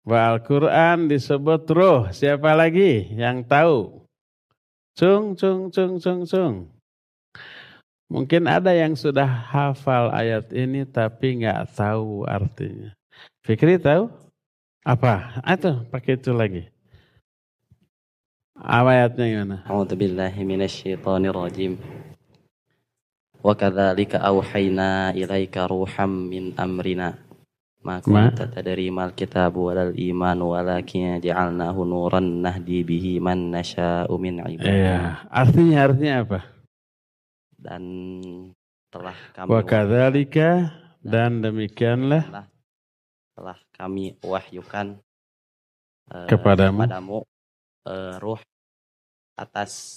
[0.00, 2.08] Bahwa Al-Quran disebut ruh.
[2.08, 4.00] Siapa lagi yang tahu?
[4.96, 6.54] Cung, cung, cung, cung, cung.
[8.08, 12.96] Mungkin ada yang sudah hafal ayat ini tapi nggak tahu artinya.
[13.44, 14.08] Fikri tahu?
[14.88, 15.44] Apa?
[15.44, 16.64] Itu pakai itu lagi.
[18.60, 19.56] Ayatnya gimana?
[19.64, 21.80] A'udzu billahi minasyaitonir rajim.
[23.40, 27.16] Wa kadzalika auhayna ilaika ruham min amrina.
[27.80, 34.44] Ma kunta tadri mal kitab walal iman walakin ja'alnahu nuran nahdi bihi man nasha'u min
[34.44, 34.68] ibadina.
[34.68, 34.98] Iya,
[35.32, 36.40] artinya artinya apa?
[37.56, 37.84] Dan
[38.92, 42.46] telah kami Wa kadzalika dan demikianlah telah,
[43.32, 45.00] telah kami wahyukan
[46.12, 47.18] uh, kepadamu kepadamu
[47.88, 48.40] uh, ruh
[49.40, 49.96] atas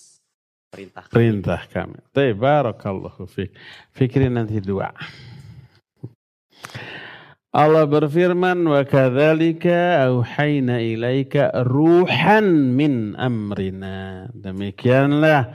[0.72, 1.14] perintah kami.
[1.14, 2.00] perintah kami.
[2.16, 3.52] Baik, barakallahu fiik.
[3.92, 4.96] Fikri nanti dua.
[7.54, 14.26] Allah berfirman wa kadzalika auhayna ilaika ruhan min amrina.
[14.34, 15.54] Demikianlah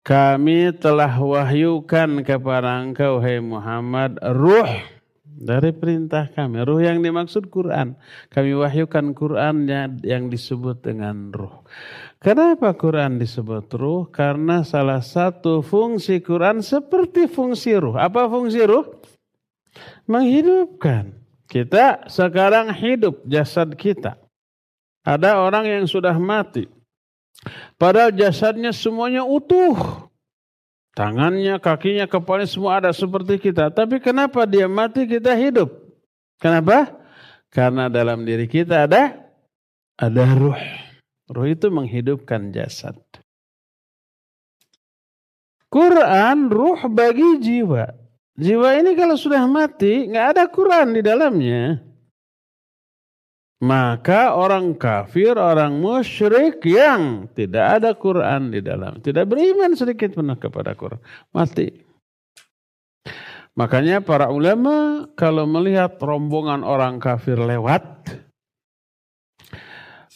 [0.00, 4.95] kami telah wahyukan kepada engkau hai Muhammad ruh
[5.36, 6.64] dari perintah kami.
[6.64, 7.92] Ruh yang dimaksud Quran.
[8.32, 9.68] Kami wahyukan Quran
[10.00, 11.60] yang disebut dengan ruh.
[12.16, 14.08] Kenapa Quran disebut ruh?
[14.08, 18.00] Karena salah satu fungsi Quran seperti fungsi ruh.
[18.00, 18.88] Apa fungsi ruh?
[20.08, 21.12] Menghidupkan.
[21.46, 24.18] Kita sekarang hidup jasad kita.
[25.06, 26.66] Ada orang yang sudah mati.
[27.78, 30.05] Padahal jasadnya semuanya utuh.
[30.96, 33.68] Tangannya, kakinya, kepalanya semua ada seperti kita.
[33.68, 35.68] Tapi kenapa dia mati kita hidup?
[36.40, 36.88] Kenapa?
[37.52, 39.12] Karena dalam diri kita ada
[40.00, 40.56] ada ruh.
[41.28, 42.96] Ruh itu menghidupkan jasad.
[45.68, 47.92] Quran ruh bagi jiwa.
[48.40, 51.85] Jiwa ini kalau sudah mati, nggak ada Quran di dalamnya.
[53.56, 59.00] Maka orang kafir, orang musyrik yang tidak ada Quran di dalam.
[59.00, 61.00] Tidak beriman sedikit pun kepada Quran.
[61.32, 61.72] Mati.
[63.56, 68.04] Makanya para ulama kalau melihat rombongan orang kafir lewat,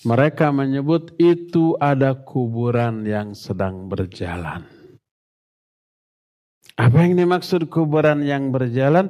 [0.05, 4.69] mereka menyebut itu ada kuburan yang sedang berjalan.
[6.77, 9.09] Apa yang dimaksud kuburan yang berjalan?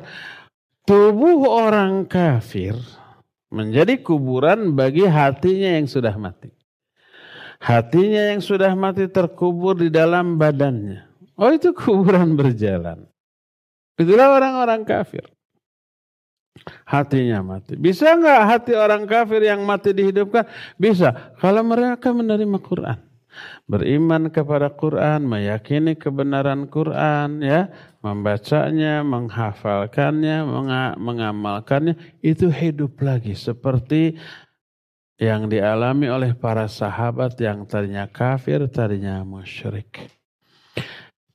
[0.87, 2.78] Tubuh orang kafir
[3.51, 6.55] menjadi kuburan bagi hatinya yang sudah mati.
[7.61, 11.05] Hatinya yang sudah mati terkubur di dalam badannya.
[11.36, 13.05] Oh itu kuburan berjalan.
[14.01, 15.28] Itulah orang-orang kafir.
[16.88, 17.76] Hatinya mati.
[17.76, 20.48] Bisa nggak hati orang kafir yang mati dihidupkan?
[20.80, 21.36] Bisa.
[21.36, 23.10] Kalau mereka menerima Quran.
[23.68, 27.70] Beriman kepada Quran, meyakini kebenaran Quran, ya,
[28.01, 30.45] membacanya, menghafalkannya,
[30.99, 34.18] mengamalkannya, itu hidup lagi seperti
[35.20, 40.09] yang dialami oleh para sahabat yang tadinya kafir, tadinya musyrik.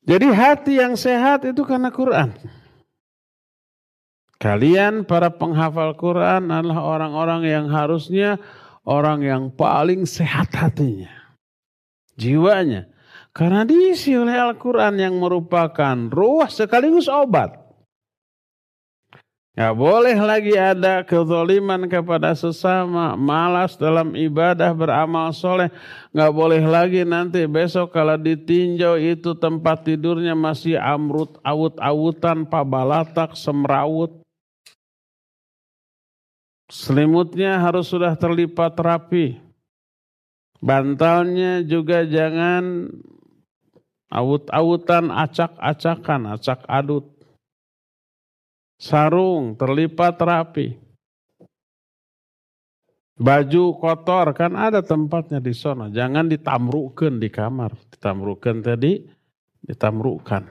[0.05, 2.33] Jadi hati yang sehat itu karena Quran.
[4.37, 8.37] Kalian para penghafal Quran adalah orang-orang yang harusnya
[8.85, 11.24] orang yang paling sehat hatinya.
[12.15, 12.87] Jiwanya.
[13.35, 17.65] Karena diisi oleh Al-Quran yang merupakan ruh sekaligus obat.
[19.55, 25.71] Gak boleh lagi ada kezoliman kepada sesama, malas dalam ibadah beramal soleh.
[26.11, 34.19] Gak boleh lagi nanti besok kalau ditinjau itu tempat tidurnya masih amrut, awut-awutan, pabalatak, semrawut.
[36.67, 39.44] Selimutnya harus sudah terlipat rapi.
[40.63, 42.89] Bantalnya juga jangan
[44.09, 47.15] awut-awutan, acak-acakan, acak adut
[48.79, 50.67] sarung terlipat rapi.
[53.15, 55.87] Baju kotor kan ada tempatnya di sana.
[55.87, 57.71] Jangan ditamrukan di kamar.
[57.95, 59.07] Ditamrukan tadi,
[59.63, 60.43] ditamrukan.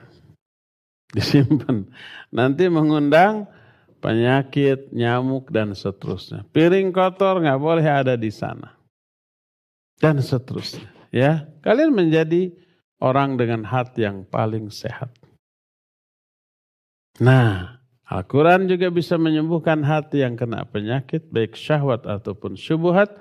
[1.15, 1.85] Disimpan.
[2.33, 3.45] Nanti mengundang
[4.01, 6.41] penyakit, nyamuk, dan seterusnya.
[6.49, 8.74] Piring kotor nggak boleh ada di sana.
[9.99, 10.91] Dan seterusnya.
[11.15, 12.51] Ya, kalian menjadi
[12.99, 15.11] orang dengan hati yang paling sehat.
[17.23, 23.15] Nah, Al-Quran juga bisa menyembuhkan hati yang kena penyakit, baik syahwat ataupun syubuhat.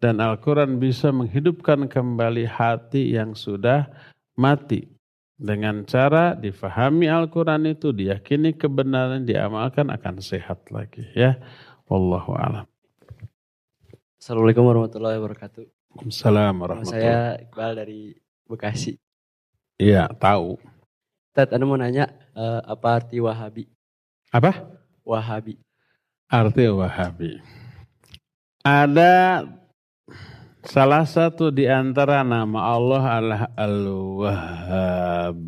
[0.00, 3.88] Dan Al-Quran bisa menghidupkan kembali hati yang sudah
[4.36, 4.90] mati.
[5.34, 11.04] Dengan cara difahami Al-Quran itu, diyakini kebenaran, diamalkan akan sehat lagi.
[11.12, 11.36] Ya,
[11.86, 12.66] Wallahu a'lam.
[14.16, 15.73] Assalamualaikum warahmatullahi wabarakatuh.
[15.94, 18.00] Assalamualaikum warahmatullahi Saya Iqbal dari
[18.50, 18.98] Bekasi.
[19.78, 20.58] Iya, tahu.
[21.30, 23.70] Ted, Anda mau nanya uh, apa arti Wahabi?
[24.34, 24.74] Apa?
[25.06, 25.54] Wahabi.
[26.26, 27.38] Arti Wahabi.
[28.66, 29.46] Ada
[30.66, 35.46] salah satu di antara nama Allah adalah Al-Wahhab.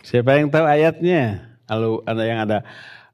[0.00, 1.44] Siapa yang tahu ayatnya?
[1.68, 2.58] Al ada yang ada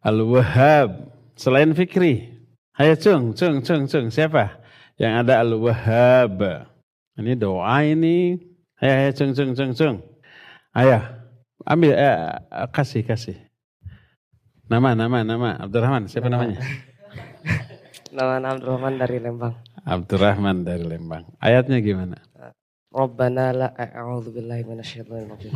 [0.06, 1.10] Al-Wahhab.
[1.34, 2.30] Selain Fikri.
[2.78, 4.06] Ayo cung, cung, cung, cung.
[4.14, 4.67] Siapa?
[4.99, 6.38] Yang ada Al-Wahhab.
[7.18, 8.34] Ini doa ini.
[8.82, 9.96] Ayo, ayo, cung, cung, cung, cung.
[10.74, 10.99] Ayo.
[11.66, 13.38] Ambil, eh, eh, kasih, kasih.
[14.66, 15.55] Nama, nama, nama.
[15.59, 16.51] Abdurrahman, siapa nama.
[16.51, 16.62] namanya?
[18.09, 19.55] Nama Abdurrahman dari Lembang.
[19.84, 21.28] Abdurrahman dari Lembang.
[21.38, 22.18] Ayatnya gimana?
[22.88, 25.53] Rabbana la a'udzu billahi minasyaitonir rajim.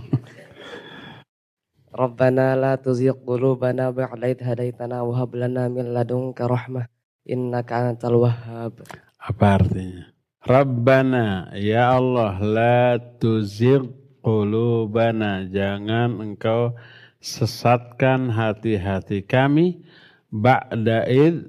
[1.93, 6.87] Rabbana la tuzigh qulubana ba'da idh hadaitana wa hab lana min ladunka rahmah
[7.25, 8.85] innaka antal wahhab.
[9.23, 10.11] Apa artinya?
[10.43, 13.87] Rabbana ya Allah la tuzigh
[14.19, 15.47] qulubana.
[15.47, 16.75] Jangan engkau
[17.23, 19.87] sesatkan hati-hati kami
[20.35, 21.47] ba'da id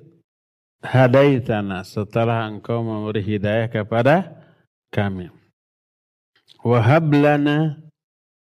[0.85, 1.81] hadaitana.
[1.81, 4.37] Setelah engkau memberi hidayah kepada
[4.93, 5.33] kami.
[6.61, 7.81] Wahab lana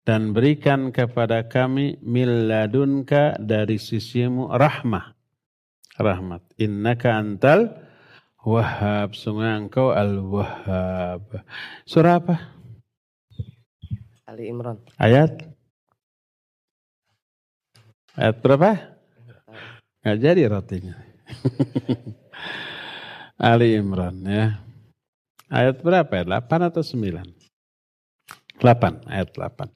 [0.04, 5.16] dan berikan kepada kami milladunka dari sisimu rahmah.
[5.96, 6.44] Rahmat.
[6.60, 7.85] Innaka antal
[8.46, 11.42] wahab sungguh engkau al wahab
[11.90, 12.56] surah apa
[14.36, 14.84] Ali Imran.
[15.00, 15.48] Ayat?
[18.20, 19.00] Ayat berapa?
[20.04, 20.96] Nggak jadi rotinya.
[23.40, 24.60] Ali Imran ya.
[25.48, 26.28] Ayat berapa ya?
[26.28, 27.32] 8 atau 9?
[28.60, 29.72] 8, ayat 8.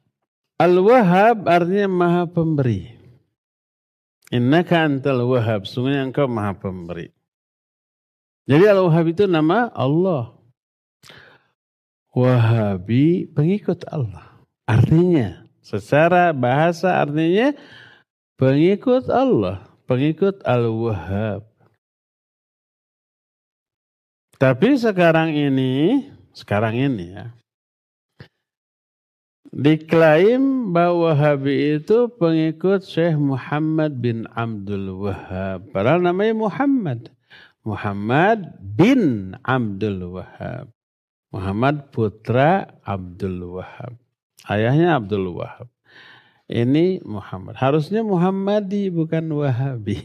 [0.60, 2.92] Al-Wahhab artinya maha pemberi.
[4.28, 5.64] Innaka antal wahab.
[5.64, 7.16] Sungguhnya engkau maha pemberi.
[8.50, 10.34] Jadi Al-Wahhab itu nama Allah.
[12.10, 14.42] Wahabi pengikut Allah.
[14.66, 17.54] Artinya, secara bahasa artinya
[18.42, 21.46] pengikut Allah, pengikut Al-Wahhab.
[24.42, 27.30] Tapi sekarang ini, sekarang ini ya,
[29.54, 35.70] diklaim bahwa Wahabi itu pengikut Syekh Muhammad bin Abdul Wahhab.
[35.70, 37.14] Padahal namanya Muhammad.
[37.70, 40.74] Muhammad bin Abdul Wahhab.
[41.30, 43.94] Muhammad putra Abdul Wahhab.
[44.50, 45.70] Ayahnya Abdul Wahab.
[46.50, 47.54] Ini Muhammad.
[47.62, 50.02] Harusnya Muhammadi bukan Wahabi.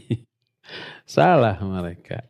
[1.09, 2.29] Salah mereka.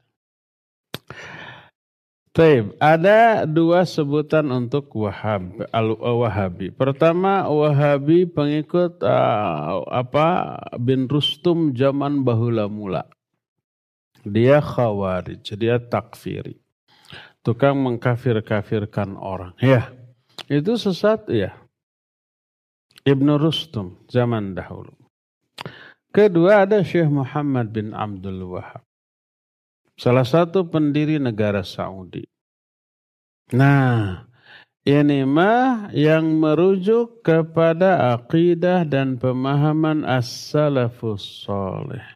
[2.36, 6.71] Taib, ada dua sebutan untuk Wahab, Al-Wahabi.
[6.75, 13.07] Pertama, Wahabi pengikut uh, apa bin Rustum zaman bahula mula.
[14.26, 16.65] Dia khawarij, dia takfiri.
[17.45, 19.53] tukang mengkafir-kafirkan orang.
[19.61, 19.93] Ya,
[20.49, 21.53] itu sesat ya.
[23.05, 24.97] Ibnu Rustum zaman dahulu.
[26.09, 28.82] Kedua ada Syekh Muhammad bin Abdul Wahab.
[29.93, 32.26] Salah satu pendiri negara Saudi.
[33.53, 34.26] Nah,
[34.82, 42.14] ini mah yang merujuk kepada akidah dan pemahaman as-salafus soleh.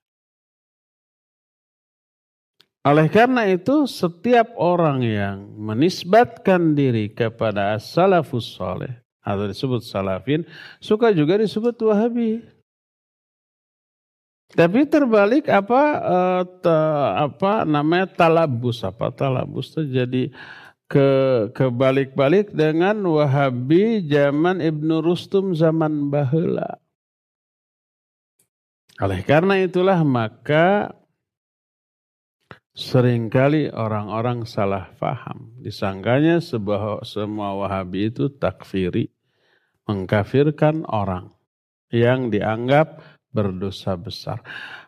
[2.88, 10.48] Oleh karena itu, setiap orang yang menisbatkan diri kepada as-salafus soleh atau disebut salafin,
[10.80, 12.40] suka juga disebut wahabi.
[14.50, 16.78] Tapi terbalik apa uh, te,
[17.22, 20.34] apa namanya talabus apa talabus terjadi
[20.90, 21.10] ke
[21.54, 26.82] kebalik-balik dengan Wahabi zaman Ibnu Rustum zaman bahula.
[28.98, 30.98] Oleh karena itulah maka
[32.80, 35.52] Seringkali orang-orang salah faham.
[35.60, 39.12] Disangkanya sebuah, semua wahabi itu takfiri.
[39.84, 41.36] Mengkafirkan orang
[41.92, 43.04] yang dianggap
[43.36, 44.40] berdosa besar.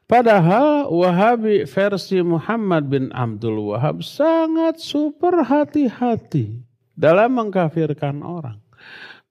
[0.07, 6.63] Padahal wahabi versi Muhammad bin Abdul Wahab sangat super hati-hati
[6.95, 8.60] dalam mengkafirkan orang.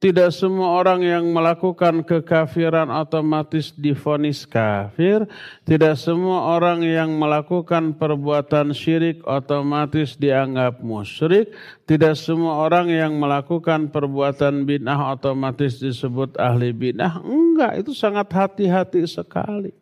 [0.00, 5.28] Tidak semua orang yang melakukan kekafiran otomatis difonis kafir.
[5.68, 11.52] Tidak semua orang yang melakukan perbuatan syirik otomatis dianggap musyrik.
[11.84, 17.20] Tidak semua orang yang melakukan perbuatan bid'ah otomatis disebut ahli bid'ah.
[17.20, 19.76] Enggak, itu sangat hati-hati sekali.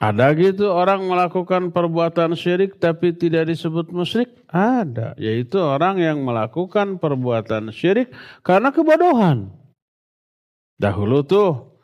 [0.00, 4.32] Ada gitu orang melakukan perbuatan syirik tapi tidak disebut musyrik?
[4.48, 8.08] Ada, yaitu orang yang melakukan perbuatan syirik
[8.40, 9.52] karena kebodohan.
[10.80, 11.76] Dahulu tuh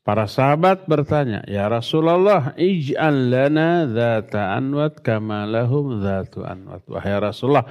[0.00, 7.68] para sahabat bertanya, "Ya Rasulullah, ij'al lana dzata anwat kama lahum dzatu anwat." Wahai Rasulullah,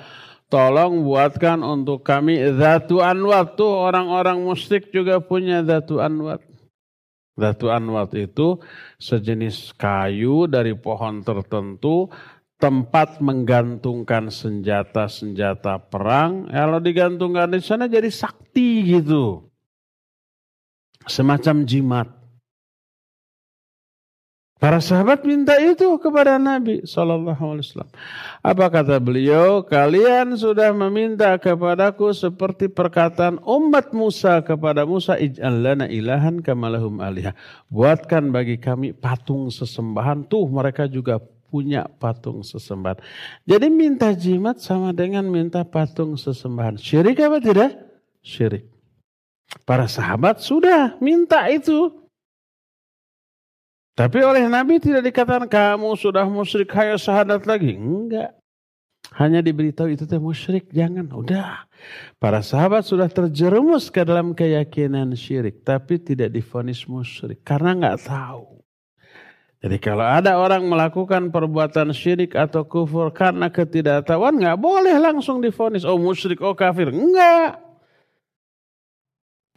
[0.54, 6.49] tolong buatkan untuk kami dzatu anwat tuh orang-orang musyrik juga punya dzatu anwat.
[7.40, 8.60] Datu anwat itu
[9.00, 12.12] sejenis kayu dari pohon tertentu
[12.60, 16.52] tempat menggantungkan senjata-senjata perang.
[16.52, 19.48] Kalau digantungkan di sana jadi sakti gitu.
[21.08, 22.19] Semacam jimat.
[24.60, 27.92] Para sahabat minta itu kepada Nabi Sallallahu Alaihi Wasallam.
[28.44, 29.64] Apa kata beliau?
[29.64, 37.32] Kalian sudah meminta kepadaku seperti perkataan umat Musa kepada Musa, Ij'al lana ilahan kamalahum alihah.
[37.72, 40.28] Buatkan bagi kami patung sesembahan.
[40.28, 43.00] Tuh mereka juga punya patung sesembahan.
[43.48, 46.76] Jadi minta jimat sama dengan minta patung sesembahan.
[46.76, 47.80] Syirik apa tidak?
[48.20, 48.68] Syirik.
[49.64, 52.09] Para sahabat sudah minta itu.
[53.98, 57.76] Tapi oleh Nabi tidak dikatakan kamu sudah musyrik, hayo syahadat lagi.
[57.76, 58.40] Enggak.
[59.18, 61.10] Hanya diberitahu itu teh musyrik, jangan.
[61.10, 61.66] Udah.
[62.22, 68.60] Para sahabat sudah terjerumus ke dalam keyakinan syirik, tapi tidak difonis musyrik karena enggak tahu.
[69.60, 75.84] Jadi kalau ada orang melakukan perbuatan syirik atau kufur karena ketidaktahuan, enggak boleh langsung difonis.
[75.84, 76.88] Oh musyrik, oh kafir.
[76.94, 77.60] Enggak.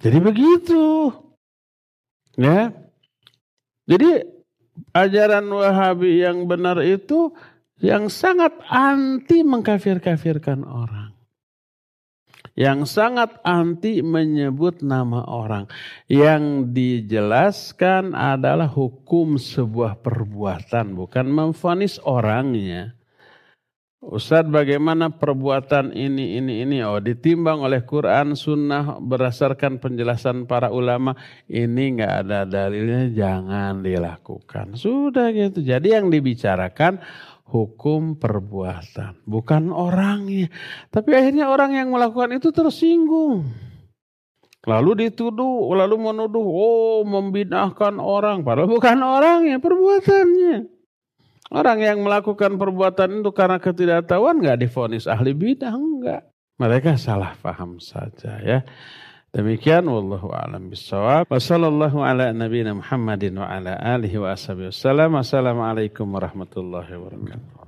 [0.02, 1.14] Jadi begitu.
[2.34, 2.74] Ya.
[3.92, 4.24] Jadi
[4.96, 7.28] ajaran Wahabi yang benar itu
[7.76, 11.12] yang sangat anti mengkafir-kafirkan orang.
[12.56, 15.68] Yang sangat anti menyebut nama orang.
[16.08, 22.96] Yang dijelaskan adalah hukum sebuah perbuatan, bukan memfonis orangnya.
[24.02, 26.82] Ustadz bagaimana perbuatan ini, ini, ini.
[26.82, 31.14] Oh ditimbang oleh Quran, Sunnah berdasarkan penjelasan para ulama.
[31.46, 34.74] Ini nggak ada dalilnya, jangan dilakukan.
[34.74, 35.62] Sudah gitu.
[35.62, 36.98] Jadi yang dibicarakan
[37.46, 39.22] hukum perbuatan.
[39.22, 40.50] Bukan orangnya.
[40.90, 43.54] Tapi akhirnya orang yang melakukan itu tersinggung.
[44.66, 48.42] Lalu dituduh, lalu menuduh, oh membinahkan orang.
[48.42, 50.71] Padahal bukan orangnya, perbuatannya.
[51.52, 56.32] Orang yang melakukan perbuatan itu karena ketidaktahuan nggak difonis ahli bidah enggak.
[56.56, 58.64] Mereka salah paham saja ya.
[59.32, 61.28] Demikian wallahu a'lam bissawab.
[61.28, 65.16] Wassallallahu ala nabiyina Muhammadin wa ala alihi wa ashabihi wasallam.
[65.20, 67.61] Assalamualaikum warahmatullahi wabarakatuh.